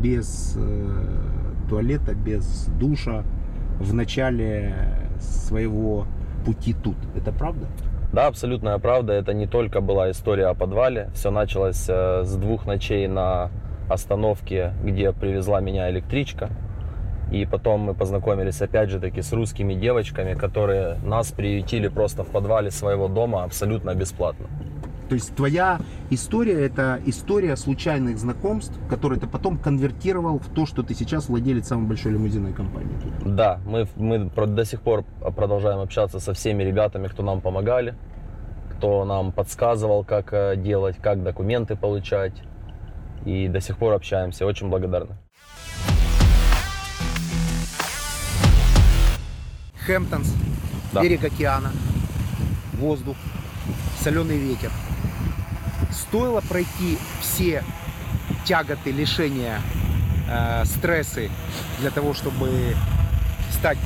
без 0.00 0.56
э, 0.56 1.68
туалета, 1.68 2.14
без 2.14 2.66
душа 2.78 3.22
в 3.78 3.92
начале 3.92 4.74
своего 5.20 6.06
пути 6.46 6.74
тут. 6.74 6.96
Это 7.14 7.32
правда? 7.32 7.66
Да, 8.12 8.28
абсолютная 8.28 8.78
правда. 8.78 9.12
Это 9.12 9.34
не 9.34 9.46
только 9.46 9.82
была 9.82 10.10
история 10.10 10.46
о 10.46 10.54
подвале. 10.54 11.10
Все 11.14 11.30
началось 11.30 11.84
э, 11.86 12.22
с 12.24 12.34
двух 12.36 12.64
ночей 12.64 13.06
на 13.08 13.50
остановке, 13.90 14.72
где 14.82 15.12
привезла 15.12 15.60
меня 15.60 15.90
электричка. 15.90 16.48
И 17.30 17.44
потом 17.44 17.80
мы 17.80 17.94
познакомились 17.94 18.62
опять 18.62 18.88
же 18.88 19.00
таки 19.00 19.20
с 19.20 19.32
русскими 19.32 19.74
девочками, 19.74 20.34
которые 20.34 20.96
нас 21.04 21.32
приютили 21.32 21.88
просто 21.88 22.22
в 22.22 22.28
подвале 22.28 22.70
своего 22.70 23.08
дома 23.08 23.44
абсолютно 23.44 23.94
бесплатно. 23.94 24.46
То 25.08 25.14
есть 25.14 25.34
твоя 25.36 25.78
история 26.10 26.64
это 26.66 27.00
история 27.06 27.56
случайных 27.56 28.18
знакомств, 28.18 28.74
которые 28.88 29.20
ты 29.20 29.26
потом 29.26 29.56
конвертировал 29.56 30.38
в 30.38 30.48
то, 30.48 30.66
что 30.66 30.82
ты 30.82 30.94
сейчас 30.94 31.28
владелец 31.28 31.68
самой 31.68 31.86
большой 31.86 32.12
лимузинной 32.12 32.52
компании. 32.52 32.90
Да, 33.24 33.60
мы, 33.66 33.86
мы 33.96 34.18
до 34.28 34.64
сих 34.64 34.80
пор 34.80 35.04
продолжаем 35.36 35.78
общаться 35.80 36.18
со 36.18 36.34
всеми 36.34 36.64
ребятами, 36.64 37.06
кто 37.06 37.22
нам 37.22 37.40
помогали, 37.40 37.94
кто 38.76 39.04
нам 39.04 39.30
подсказывал, 39.32 40.04
как 40.04 40.32
э, 40.32 40.56
делать, 40.56 40.96
как 41.00 41.22
документы 41.22 41.76
получать. 41.76 42.42
И 43.24 43.48
до 43.48 43.60
сих 43.60 43.76
пор 43.78 43.94
общаемся. 43.94 44.46
Очень 44.46 44.68
благодарны. 44.68 45.16
Хэмптонс, 49.86 50.32
Да. 50.92 51.02
берег 51.02 51.24
океана, 51.24 51.70
воздух, 52.74 53.16
соленый 54.00 54.36
ветер. 54.38 54.70
Стоило 56.16 56.40
пройти 56.40 56.96
все 57.20 57.62
тяготы, 58.46 58.90
лишения, 58.90 59.60
э, 60.30 60.64
стрессы 60.64 61.30
для 61.78 61.90
того, 61.90 62.14
чтобы 62.14 62.74
стать 63.50 63.76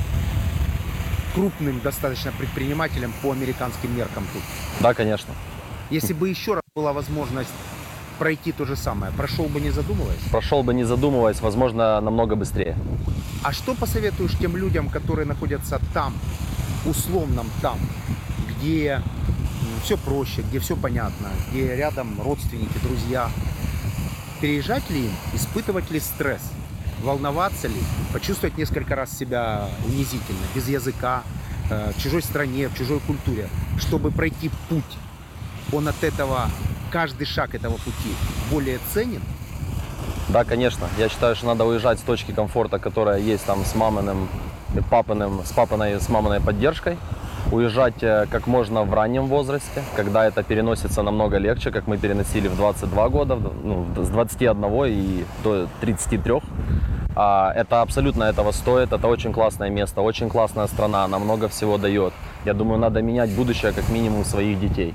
крупным 1.35 1.81
достаточно 1.81 2.31
предпринимателем 2.31 3.13
по 3.21 3.33
американским 3.33 3.93
меркам 3.97 4.25
тут. 4.31 4.41
Да, 4.79 4.93
конечно. 4.93 5.33
Если 5.89 6.13
бы 6.13 6.29
еще 6.29 6.53
раз 6.53 6.63
была 6.73 6.93
возможность 6.93 7.49
пройти 8.17 8.53
то 8.53 8.63
же 8.63 8.77
самое, 8.77 9.11
прошел 9.11 9.47
бы 9.47 9.59
не 9.59 9.71
задумываясь? 9.71 10.21
Прошел 10.31 10.63
бы 10.63 10.73
не 10.73 10.85
задумываясь, 10.85 11.41
возможно, 11.41 11.99
намного 11.99 12.37
быстрее. 12.37 12.77
А 13.43 13.51
что 13.51 13.75
посоветуешь 13.75 14.37
тем 14.39 14.55
людям, 14.55 14.87
которые 14.87 15.25
находятся 15.25 15.81
там, 15.93 16.13
условном 16.85 17.49
там, 17.61 17.77
где 18.47 19.01
все 19.81 19.97
проще, 19.97 20.41
где 20.41 20.59
все 20.59 20.75
понятно, 20.75 21.29
где 21.49 21.75
рядом 21.75 22.21
родственники, 22.21 22.77
друзья? 22.83 23.29
Переезжать 24.39 24.89
ли 24.89 25.05
им, 25.05 25.11
испытывать 25.33 25.91
ли 25.91 25.99
стресс, 25.99 26.41
волноваться 27.01 27.67
ли, 27.67 27.81
почувствовать 28.13 28.57
несколько 28.57 28.95
раз 28.95 29.15
себя 29.17 29.69
унизительно, 29.85 30.39
без 30.55 30.67
языка, 30.67 31.23
э, 31.69 31.91
в 31.95 32.01
чужой 32.01 32.21
стране, 32.21 32.67
в 32.67 32.77
чужой 32.77 32.99
культуре, 33.01 33.49
чтобы 33.79 34.11
пройти 34.11 34.49
путь? 34.69 34.97
Он 35.71 35.87
от 35.87 36.03
этого, 36.03 36.49
каждый 36.91 37.25
шаг 37.25 37.55
этого 37.55 37.73
пути 37.73 38.15
более 38.49 38.79
ценен? 38.93 39.21
Да, 40.29 40.43
конечно. 40.43 40.87
Я 40.97 41.09
считаю, 41.09 41.35
что 41.35 41.47
надо 41.47 41.65
уезжать 41.65 41.99
с 41.99 42.03
точки 42.03 42.31
комфорта, 42.31 42.79
которая 42.79 43.19
есть 43.19 43.45
там 43.45 43.65
с 43.65 43.75
маминым, 43.75 44.27
папиным, 44.89 45.43
с 45.45 45.51
папиной, 45.51 45.99
с 45.99 46.09
маминой 46.09 46.39
поддержкой. 46.39 46.97
Уезжать 47.51 48.01
э, 48.01 48.27
как 48.31 48.47
можно 48.47 48.83
в 48.83 48.93
раннем 48.93 49.25
возрасте, 49.25 49.83
когда 49.97 50.25
это 50.25 50.41
переносится 50.41 51.01
намного 51.01 51.37
легче, 51.37 51.69
как 51.69 51.85
мы 51.85 51.97
переносили 51.97 52.47
в 52.47 52.55
22 52.55 53.09
года, 53.09 53.35
ну, 53.35 53.85
с 53.97 54.07
21 54.07 54.85
и 54.85 55.25
до 55.43 55.67
33. 55.81 56.41
А, 57.13 57.51
это 57.53 57.81
абсолютно 57.81 58.23
этого 58.23 58.53
стоит, 58.53 58.93
это 58.93 59.07
очень 59.07 59.33
классное 59.33 59.69
место, 59.69 60.01
очень 60.01 60.29
классная 60.29 60.67
страна, 60.67 61.03
она 61.03 61.19
много 61.19 61.49
всего 61.49 61.77
дает. 61.77 62.13
Я 62.45 62.53
думаю, 62.53 62.79
надо 62.79 63.01
менять 63.01 63.29
будущее 63.31 63.73
как 63.73 63.89
минимум 63.89 64.23
своих 64.23 64.57
детей. 64.59 64.93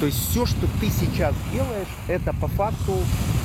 То 0.00 0.06
есть 0.06 0.30
все, 0.30 0.44
что 0.44 0.66
ты 0.80 0.90
сейчас 0.90 1.34
делаешь, 1.50 1.88
это 2.08 2.34
по 2.34 2.48
факту 2.48 2.92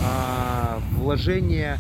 а, 0.04 0.80
вложение 0.98 1.78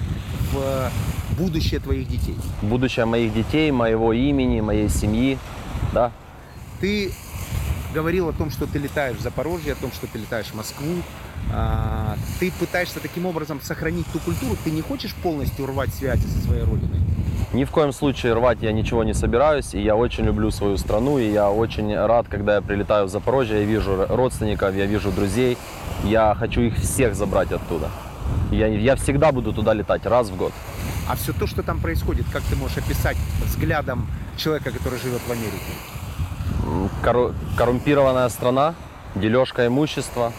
в 0.53 0.89
будущее 1.37 1.79
твоих 1.79 2.07
детей. 2.07 2.37
Будущее 2.61 3.05
моих 3.05 3.33
детей, 3.33 3.71
моего 3.71 4.13
имени, 4.13 4.61
моей 4.61 4.87
семьи, 4.87 5.37
да, 5.93 6.11
Ты 6.79 7.11
говорил 7.93 8.29
о 8.29 8.33
том, 8.33 8.51
что 8.51 8.67
ты 8.67 8.79
летаешь 8.79 9.17
в 9.17 9.21
Запорожье, 9.21 9.73
о 9.73 9.75
том, 9.75 9.91
что 9.91 10.07
ты 10.07 10.19
летаешь 10.19 10.47
в 10.47 10.55
Москву. 10.55 11.01
А, 11.51 12.15
Ты 12.39 12.51
пытаешься 12.51 12.99
таким 12.99 13.25
образом 13.25 13.59
сохранить 13.61 14.05
ту 14.11 14.19
культуру. 14.19 14.55
Ты 14.63 14.71
не 14.71 14.81
хочешь 14.81 15.13
полностью 15.15 15.65
рвать 15.65 15.93
связи 15.93 16.27
со 16.27 16.39
своей 16.45 16.63
родиной. 16.63 16.99
Ни 17.53 17.63
в 17.63 17.71
коем 17.71 17.93
случае 17.93 18.33
рвать 18.33 18.57
я 18.61 18.73
ничего 18.73 19.03
не 19.03 19.13
собираюсь, 19.13 19.73
и 19.73 19.81
я 19.81 19.95
очень 19.95 20.25
люблю 20.25 20.51
свою 20.51 20.77
страну, 20.77 21.17
и 21.17 21.31
я 21.31 21.49
очень 21.49 21.95
рад, 21.95 22.27
когда 22.27 22.55
я 22.55 22.61
прилетаю 22.61 23.05
в 23.05 23.09
Запорожье, 23.09 23.61
я 23.61 23.65
вижу 23.65 24.05
родственников, 24.09 24.75
я 24.75 24.85
вижу 24.85 25.11
друзей, 25.11 25.57
я 26.03 26.35
хочу 26.35 26.61
их 26.61 26.75
всех 26.75 27.15
забрать 27.15 27.51
оттуда. 27.51 27.89
Я, 28.51 28.67
я 28.67 28.95
всегда 28.97 29.31
буду 29.31 29.53
туда 29.53 29.73
летать, 29.73 30.05
раз 30.05 30.29
в 30.29 30.35
год. 30.35 30.51
А 31.09 31.15
все 31.15 31.31
то, 31.31 31.47
что 31.47 31.63
там 31.63 31.79
происходит, 31.79 32.25
как 32.33 32.43
ты 32.43 32.57
можешь 32.57 32.77
описать 32.77 33.17
взглядом 33.45 34.07
человека, 34.37 34.71
который 34.71 34.99
живет 34.99 35.21
в 35.21 35.31
Америке? 35.31 35.71
Корру- 37.03 37.33
коррумпированная 37.57 38.29
страна, 38.29 38.75
дележка 39.15 39.67
имущества, 39.67 40.31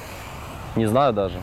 не 0.77 0.87
знаю 0.87 1.13
даже. 1.13 1.41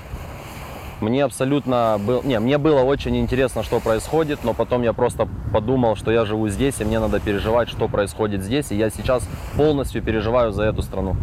Мне 1.02 1.26
абсолютно 1.26 1.98
был, 2.00 2.24
не, 2.24 2.40
мне 2.40 2.58
было 2.58 2.82
очень 2.82 3.18
интересно, 3.18 3.64
что 3.64 3.80
происходит, 3.80 4.44
но 4.44 4.54
потом 4.54 4.82
я 4.82 4.94
просто 4.94 5.28
подумал, 5.52 5.98
что 5.98 6.10
я 6.10 6.26
живу 6.26 6.48
здесь, 6.48 6.80
и 6.80 6.86
мне 6.86 7.00
надо 7.00 7.20
переживать, 7.20 7.70
что 7.70 7.90
происходит 7.90 8.42
здесь, 8.42 8.72
и 8.72 8.76
я 8.76 8.90
сейчас 8.90 9.28
полностью 9.58 10.02
переживаю 10.02 10.54
за 10.54 10.64
эту 10.64 10.82
страну. 10.82 11.18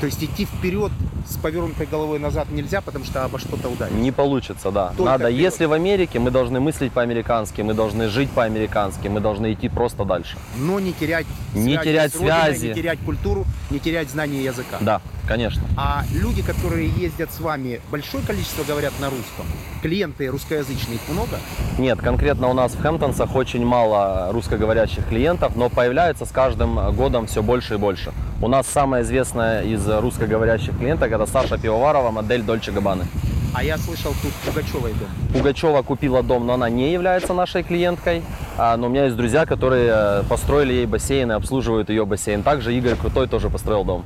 То 0.00 0.06
есть 0.06 0.22
идти 0.22 0.44
вперед 0.44 0.92
с 1.28 1.36
повернутой 1.36 1.86
головой 1.86 2.18
назад 2.18 2.50
нельзя, 2.50 2.80
потому 2.80 3.04
что 3.04 3.24
обо 3.24 3.38
что-то 3.38 3.68
ударить. 3.68 3.94
Не 3.94 4.12
получится, 4.12 4.70
да. 4.70 4.88
Только 4.96 5.04
Надо, 5.04 5.24
вперед. 5.24 5.40
если 5.40 5.64
в 5.66 5.72
Америке, 5.72 6.18
мы 6.18 6.30
должны 6.30 6.60
мыслить 6.60 6.92
по-американски, 6.92 7.60
мы 7.62 7.74
должны 7.74 8.08
жить 8.08 8.30
по-американски, 8.30 9.08
мы 9.08 9.20
должны 9.20 9.52
идти 9.52 9.68
просто 9.68 10.04
дальше. 10.04 10.38
Но 10.56 10.80
не 10.80 10.92
терять 10.92 11.26
Не 11.54 11.74
связи 11.74 11.82
терять 11.84 12.14
Родиной, 12.14 12.32
связи. 12.54 12.66
не 12.68 12.74
терять 12.74 12.98
культуру, 13.00 13.44
не 13.70 13.78
терять 13.78 14.08
знание 14.08 14.42
языка. 14.42 14.78
Да, 14.80 15.00
конечно. 15.26 15.62
А 15.76 16.04
люди, 16.14 16.42
которые 16.42 16.88
ездят 16.88 17.30
с 17.32 17.40
вами, 17.40 17.80
большое 17.90 18.24
количество 18.24 18.62
говорят 18.64 18.92
на 19.00 19.10
русском. 19.10 19.44
Клиенты 19.82 20.28
русскоязычные, 20.28 20.96
их 20.96 21.08
много. 21.08 21.38
Нет, 21.78 21.98
конкретно 22.00 22.48
у 22.48 22.54
нас 22.54 22.72
в 22.72 22.80
Хэмптонсах 22.80 23.34
очень 23.34 23.64
мало 23.66 24.28
русскоговорящих 24.32 25.06
клиентов, 25.08 25.56
но 25.56 25.68
появляется 25.68 26.24
с 26.24 26.30
каждым 26.30 26.94
годом 26.94 27.26
все 27.26 27.42
больше 27.42 27.74
и 27.74 27.76
больше. 27.76 28.12
У 28.40 28.46
нас 28.46 28.68
самая 28.68 29.02
известная 29.02 29.64
из 29.64 29.84
русскоговорящих 29.88 30.78
клиенток 30.78 31.10
это 31.10 31.26
Саша 31.26 31.58
Пивоварова, 31.58 32.12
модель 32.12 32.42
Дольче 32.42 32.70
Габаны. 32.70 33.04
А 33.52 33.64
я 33.64 33.76
слышал, 33.76 34.14
тут 34.22 34.32
Пугачева 34.46 34.90
дом. 34.90 35.08
Пугачева 35.32 35.82
купила 35.82 36.22
дом, 36.22 36.46
но 36.46 36.54
она 36.54 36.70
не 36.70 36.92
является 36.92 37.34
нашей 37.34 37.64
клиенткой. 37.64 38.22
А, 38.56 38.76
но 38.76 38.86
у 38.86 38.90
меня 38.90 39.06
есть 39.06 39.16
друзья, 39.16 39.44
которые 39.44 39.90
э, 39.92 40.22
построили 40.28 40.72
ей 40.72 40.86
бассейн 40.86 41.32
и 41.32 41.34
обслуживают 41.34 41.90
ее 41.90 42.06
бассейн. 42.06 42.44
Также 42.44 42.72
Игорь 42.76 42.94
Крутой 42.94 43.26
тоже 43.26 43.50
построил 43.50 43.84
дом. 43.84 44.04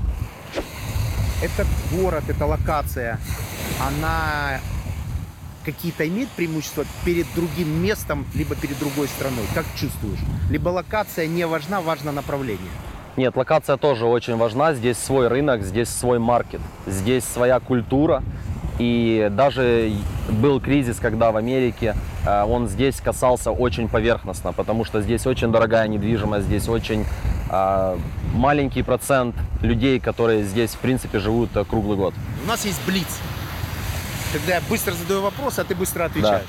Этот 1.42 1.66
город, 1.90 2.24
эта 2.28 2.46
локация, 2.46 3.18
она 3.86 4.60
какие-то 5.62 6.08
имеет 6.08 6.30
преимущества 6.30 6.86
перед 7.04 7.26
другим 7.34 7.82
местом, 7.82 8.24
либо 8.34 8.54
перед 8.54 8.78
другой 8.78 9.08
страной? 9.08 9.44
Как 9.54 9.66
чувствуешь? 9.76 10.20
Либо 10.48 10.70
локация 10.70 11.26
не 11.26 11.46
важна, 11.46 11.82
важно 11.82 12.12
направление. 12.12 12.70
Нет, 13.16 13.36
локация 13.36 13.76
тоже 13.76 14.06
очень 14.06 14.36
важна. 14.36 14.72
Здесь 14.72 14.96
свой 14.96 15.28
рынок, 15.28 15.62
здесь 15.62 15.88
свой 15.88 16.18
маркет, 16.18 16.60
здесь 16.86 17.24
своя 17.24 17.60
культура. 17.60 18.22
И 18.78 19.28
даже 19.30 19.92
был 20.30 20.60
кризис, 20.60 20.98
когда 20.98 21.30
в 21.30 21.36
Америке 21.36 21.94
э, 22.26 22.42
он 22.44 22.68
здесь 22.68 23.00
касался 23.00 23.50
очень 23.50 23.88
поверхностно, 23.88 24.52
потому 24.54 24.84
что 24.84 25.02
здесь 25.02 25.26
очень 25.26 25.52
дорогая 25.52 25.86
недвижимость, 25.88 26.46
здесь 26.46 26.68
очень 26.68 27.04
э, 27.50 27.96
маленький 28.32 28.82
процент 28.82 29.36
людей, 29.60 30.00
которые 30.00 30.42
здесь, 30.44 30.70
в 30.70 30.78
принципе, 30.78 31.18
живут 31.18 31.54
э, 31.54 31.64
круглый 31.64 31.98
год. 31.98 32.14
У 32.44 32.48
нас 32.48 32.64
есть 32.64 32.80
блиц. 32.86 33.20
Когда 34.32 34.54
я 34.54 34.62
быстро 34.70 34.92
задаю 34.92 35.20
вопрос, 35.20 35.58
а 35.58 35.64
ты 35.64 35.74
быстро 35.74 36.06
отвечаешь. 36.06 36.48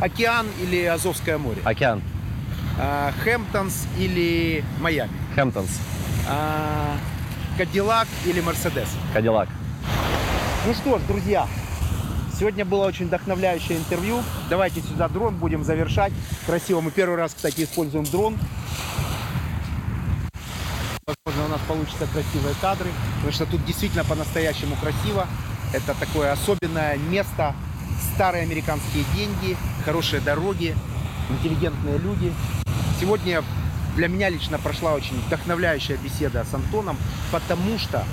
Океан 0.00 0.46
или 0.62 0.84
Азовское 0.84 1.36
море? 1.36 1.60
Океан, 1.64 2.00
Хэмптонс 2.78 3.86
или 3.98 4.62
Майами? 4.80 5.12
Хэмптонс, 5.34 5.70
А, 6.28 6.96
Кадиллак 7.56 8.06
или 8.26 8.40
Мерседес? 8.40 8.88
Кадиллак. 9.14 9.48
Ну 10.66 10.74
что 10.74 10.98
ж, 10.98 11.02
друзья, 11.02 11.46
сегодня 12.38 12.64
было 12.64 12.86
очень 12.86 13.06
вдохновляющее 13.06 13.78
интервью. 13.78 14.22
Давайте 14.50 14.80
сюда 14.82 15.08
дрон, 15.08 15.36
будем 15.36 15.64
завершать. 15.64 16.12
Красиво. 16.44 16.80
Мы 16.80 16.90
первый 16.90 17.16
раз, 17.16 17.32
кстати, 17.34 17.62
используем 17.62 18.04
дрон. 18.04 18.36
Возможно, 21.06 21.44
у 21.44 21.48
нас 21.48 21.60
получатся 21.68 22.06
красивые 22.12 22.54
кадры, 22.60 22.88
потому 23.16 23.32
что 23.32 23.46
тут 23.46 23.64
действительно 23.64 24.04
по-настоящему 24.04 24.76
красиво. 24.76 25.26
Это 25.72 25.94
такое 25.94 26.32
особенное 26.32 26.96
место, 26.96 27.54
старые 28.14 28.42
американские 28.42 29.04
деньги, 29.14 29.56
хорошие 29.84 30.20
дороги, 30.20 30.74
интеллигентные 31.30 31.98
люди. 31.98 32.32
Сегодня 32.98 33.44
для 33.94 34.08
меня 34.08 34.30
лично 34.30 34.58
прошла 34.58 34.94
очень 34.94 35.20
вдохновляющая 35.26 35.98
беседа 35.98 36.46
с 36.50 36.54
Антоном, 36.54 36.96
потому 37.30 37.78
что 37.78 38.04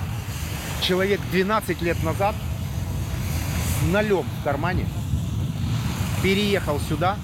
человек 0.82 1.22
12 1.32 1.82
лет 1.82 2.04
назад 2.04 2.36
с 3.80 3.92
нолем 3.94 4.26
в 4.42 4.44
кармане 4.44 4.86
переехал 6.22 6.82
сюда. 6.82 7.18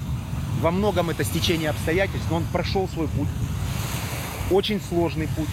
Во 0.62 0.70
многом 0.70 1.10
это 1.10 1.22
стечение 1.22 1.68
обстоятельств, 1.68 2.26
но 2.30 2.36
он 2.36 2.44
прошел 2.44 2.88
свой 2.88 3.08
путь. 3.08 3.28
Очень 4.50 4.80
сложный 4.80 5.28
путь, 5.28 5.48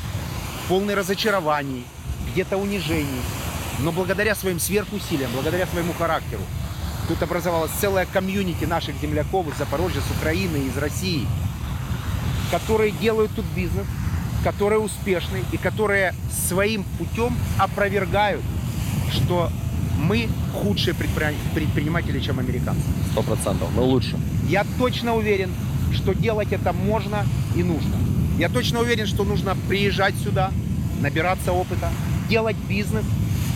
полный 0.70 0.96
разочарований, 0.96 1.86
где-то 2.32 2.56
унижений. 2.56 3.22
Но 3.80 3.92
благодаря 3.92 4.34
своим 4.34 4.62
сверхусилиям, 4.62 5.32
благодаря 5.34 5.68
своему 5.68 5.92
характеру, 5.92 6.42
тут 7.10 7.22
образовалась 7.22 7.72
целая 7.80 8.06
комьюнити 8.06 8.64
наших 8.64 8.96
земляков 9.02 9.48
из 9.50 9.58
Запорожья, 9.58 10.02
с 10.02 10.18
Украины, 10.18 10.58
из 10.68 10.78
России, 10.78 11.28
которые 12.52 12.92
делают 12.92 13.32
тут 13.36 13.46
бизнес, 13.56 13.86
которые 14.44 14.80
успешны 14.80 15.44
и 15.52 15.58
которые 15.58 16.14
своим 16.48 16.84
путем 16.98 17.36
опровергают, 17.58 18.42
что 19.12 19.50
мы 20.00 20.30
худшие 20.54 20.94
предпри- 20.94 21.36
предприниматели, 21.54 22.20
чем 22.20 22.40
американцы. 22.40 22.82
Сто 23.12 23.24
процентов. 23.24 23.70
Мы 23.76 23.82
лучше. 23.82 24.18
Я 24.48 24.66
точно 24.78 25.16
уверен, 25.16 25.52
что 25.94 26.14
делать 26.14 26.52
это 26.52 26.72
можно 26.74 27.26
и 27.56 27.64
нужно. 27.64 27.96
Я 28.38 28.50
точно 28.50 28.82
уверен, 28.82 29.08
что 29.08 29.24
нужно 29.24 29.56
приезжать 29.68 30.16
сюда, 30.24 30.52
набираться 31.02 31.52
опыта, 31.52 31.90
делать 32.30 32.56
бизнес, 32.70 33.04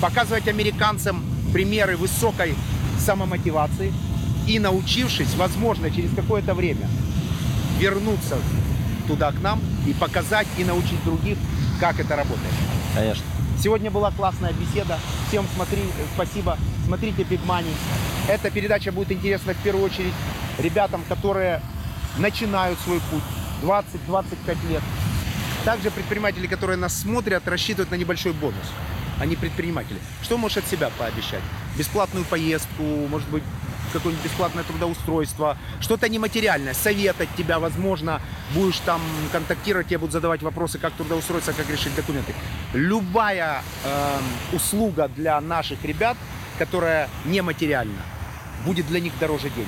показывать 0.01 0.47
американцам 0.47 1.23
примеры 1.53 1.97
высокой 1.97 2.55
самомотивации 2.99 3.93
и 4.47 4.57
научившись, 4.59 5.35
возможно, 5.35 5.91
через 5.91 6.11
какое-то 6.15 6.55
время 6.55 6.87
вернуться 7.79 8.37
туда 9.11 9.31
к 9.33 9.41
нам 9.41 9.59
и 9.85 9.93
показать 9.93 10.47
и 10.57 10.63
научить 10.63 11.03
других, 11.03 11.37
как 11.81 11.99
это 11.99 12.15
работает. 12.15 12.53
Конечно. 12.95 13.23
Сегодня 13.61 13.91
была 13.91 14.09
классная 14.11 14.53
беседа. 14.53 14.97
Всем 15.27 15.45
смотри, 15.53 15.81
спасибо. 16.15 16.57
Смотрите 16.85 17.23
Big 17.23 17.45
Money. 17.45 17.73
Эта 18.29 18.49
передача 18.49 18.91
будет 18.91 19.11
интересна 19.11 19.53
в 19.53 19.57
первую 19.57 19.85
очередь 19.85 20.13
ребятам, 20.59 21.03
которые 21.09 21.61
начинают 22.17 22.79
свой 22.79 23.01
путь 23.11 23.23
20-25 23.63 24.69
лет. 24.69 24.81
Также 25.65 25.91
предприниматели, 25.91 26.47
которые 26.47 26.77
нас 26.77 26.93
смотрят, 26.97 27.45
рассчитывают 27.47 27.91
на 27.91 27.95
небольшой 27.95 28.31
бонус. 28.31 28.65
Они 29.19 29.35
предприниматели. 29.35 29.99
Что 30.23 30.37
можешь 30.37 30.57
от 30.57 30.67
себя 30.67 30.89
пообещать? 30.97 31.41
Бесплатную 31.77 32.23
поездку, 32.25 32.83
может 33.09 33.27
быть, 33.27 33.43
какое-нибудь 33.91 34.25
бесплатное 34.25 34.63
трудоустройство, 34.63 35.57
что-то 35.79 36.09
нематериальное, 36.09 36.73
совет 36.73 37.19
от 37.21 37.33
тебя, 37.35 37.59
возможно, 37.59 38.21
будешь 38.53 38.79
там 38.79 39.01
контактировать, 39.31 39.87
тебе 39.87 39.99
будут 39.99 40.13
задавать 40.13 40.41
вопросы, 40.41 40.79
как 40.79 40.93
трудоустроиться, 40.93 41.53
как 41.53 41.69
решить 41.69 41.95
документы. 41.95 42.33
Любая 42.73 43.61
эм, 43.85 44.23
услуга 44.57 45.07
для 45.07 45.39
наших 45.41 45.83
ребят, 45.83 46.17
которая 46.57 47.09
нематериальна, 47.25 48.01
будет 48.65 48.87
для 48.87 48.99
них 48.99 49.13
дороже 49.19 49.49
денег. 49.49 49.67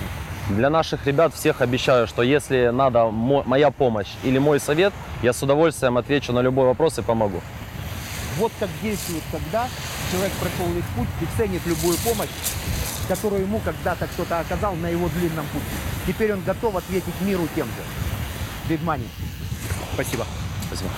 Для 0.49 0.69
наших 0.69 1.07
ребят 1.07 1.33
всех 1.33 1.61
обещаю, 1.61 2.05
что 2.05 2.21
если 2.21 2.69
надо 2.73 3.05
мо- 3.05 3.43
моя 3.45 3.71
помощь 3.71 4.09
или 4.23 4.39
мой 4.39 4.59
совет, 4.59 4.93
я 5.21 5.31
с 5.31 5.41
удовольствием 5.41 5.97
отвечу 5.97 6.33
на 6.33 6.41
любой 6.41 6.65
вопрос 6.65 6.99
и 6.99 7.01
помогу. 7.01 7.41
Вот 8.37 8.51
как 8.59 8.69
действует, 8.81 9.23
когда 9.31 9.69
человек 10.11 10.33
прошел 10.33 10.65
весь 10.73 10.83
путь 10.97 11.07
и 11.21 11.37
ценит 11.37 11.61
любую 11.65 11.97
помощь, 11.99 12.29
которую 13.07 13.41
ему 13.41 13.59
когда-то 13.59 14.07
кто-то 14.07 14.39
оказал 14.39 14.75
на 14.75 14.87
его 14.87 15.09
длинном 15.09 15.45
пути. 15.47 15.65
Теперь 16.07 16.33
он 16.33 16.41
готов 16.43 16.75
ответить 16.75 17.13
миру 17.21 17.47
тем 17.55 17.67
же. 17.67 18.73
Big 18.73 18.83
Money. 18.83 19.07
Спасибо. 19.93 20.25
Спасибо. 20.67 20.89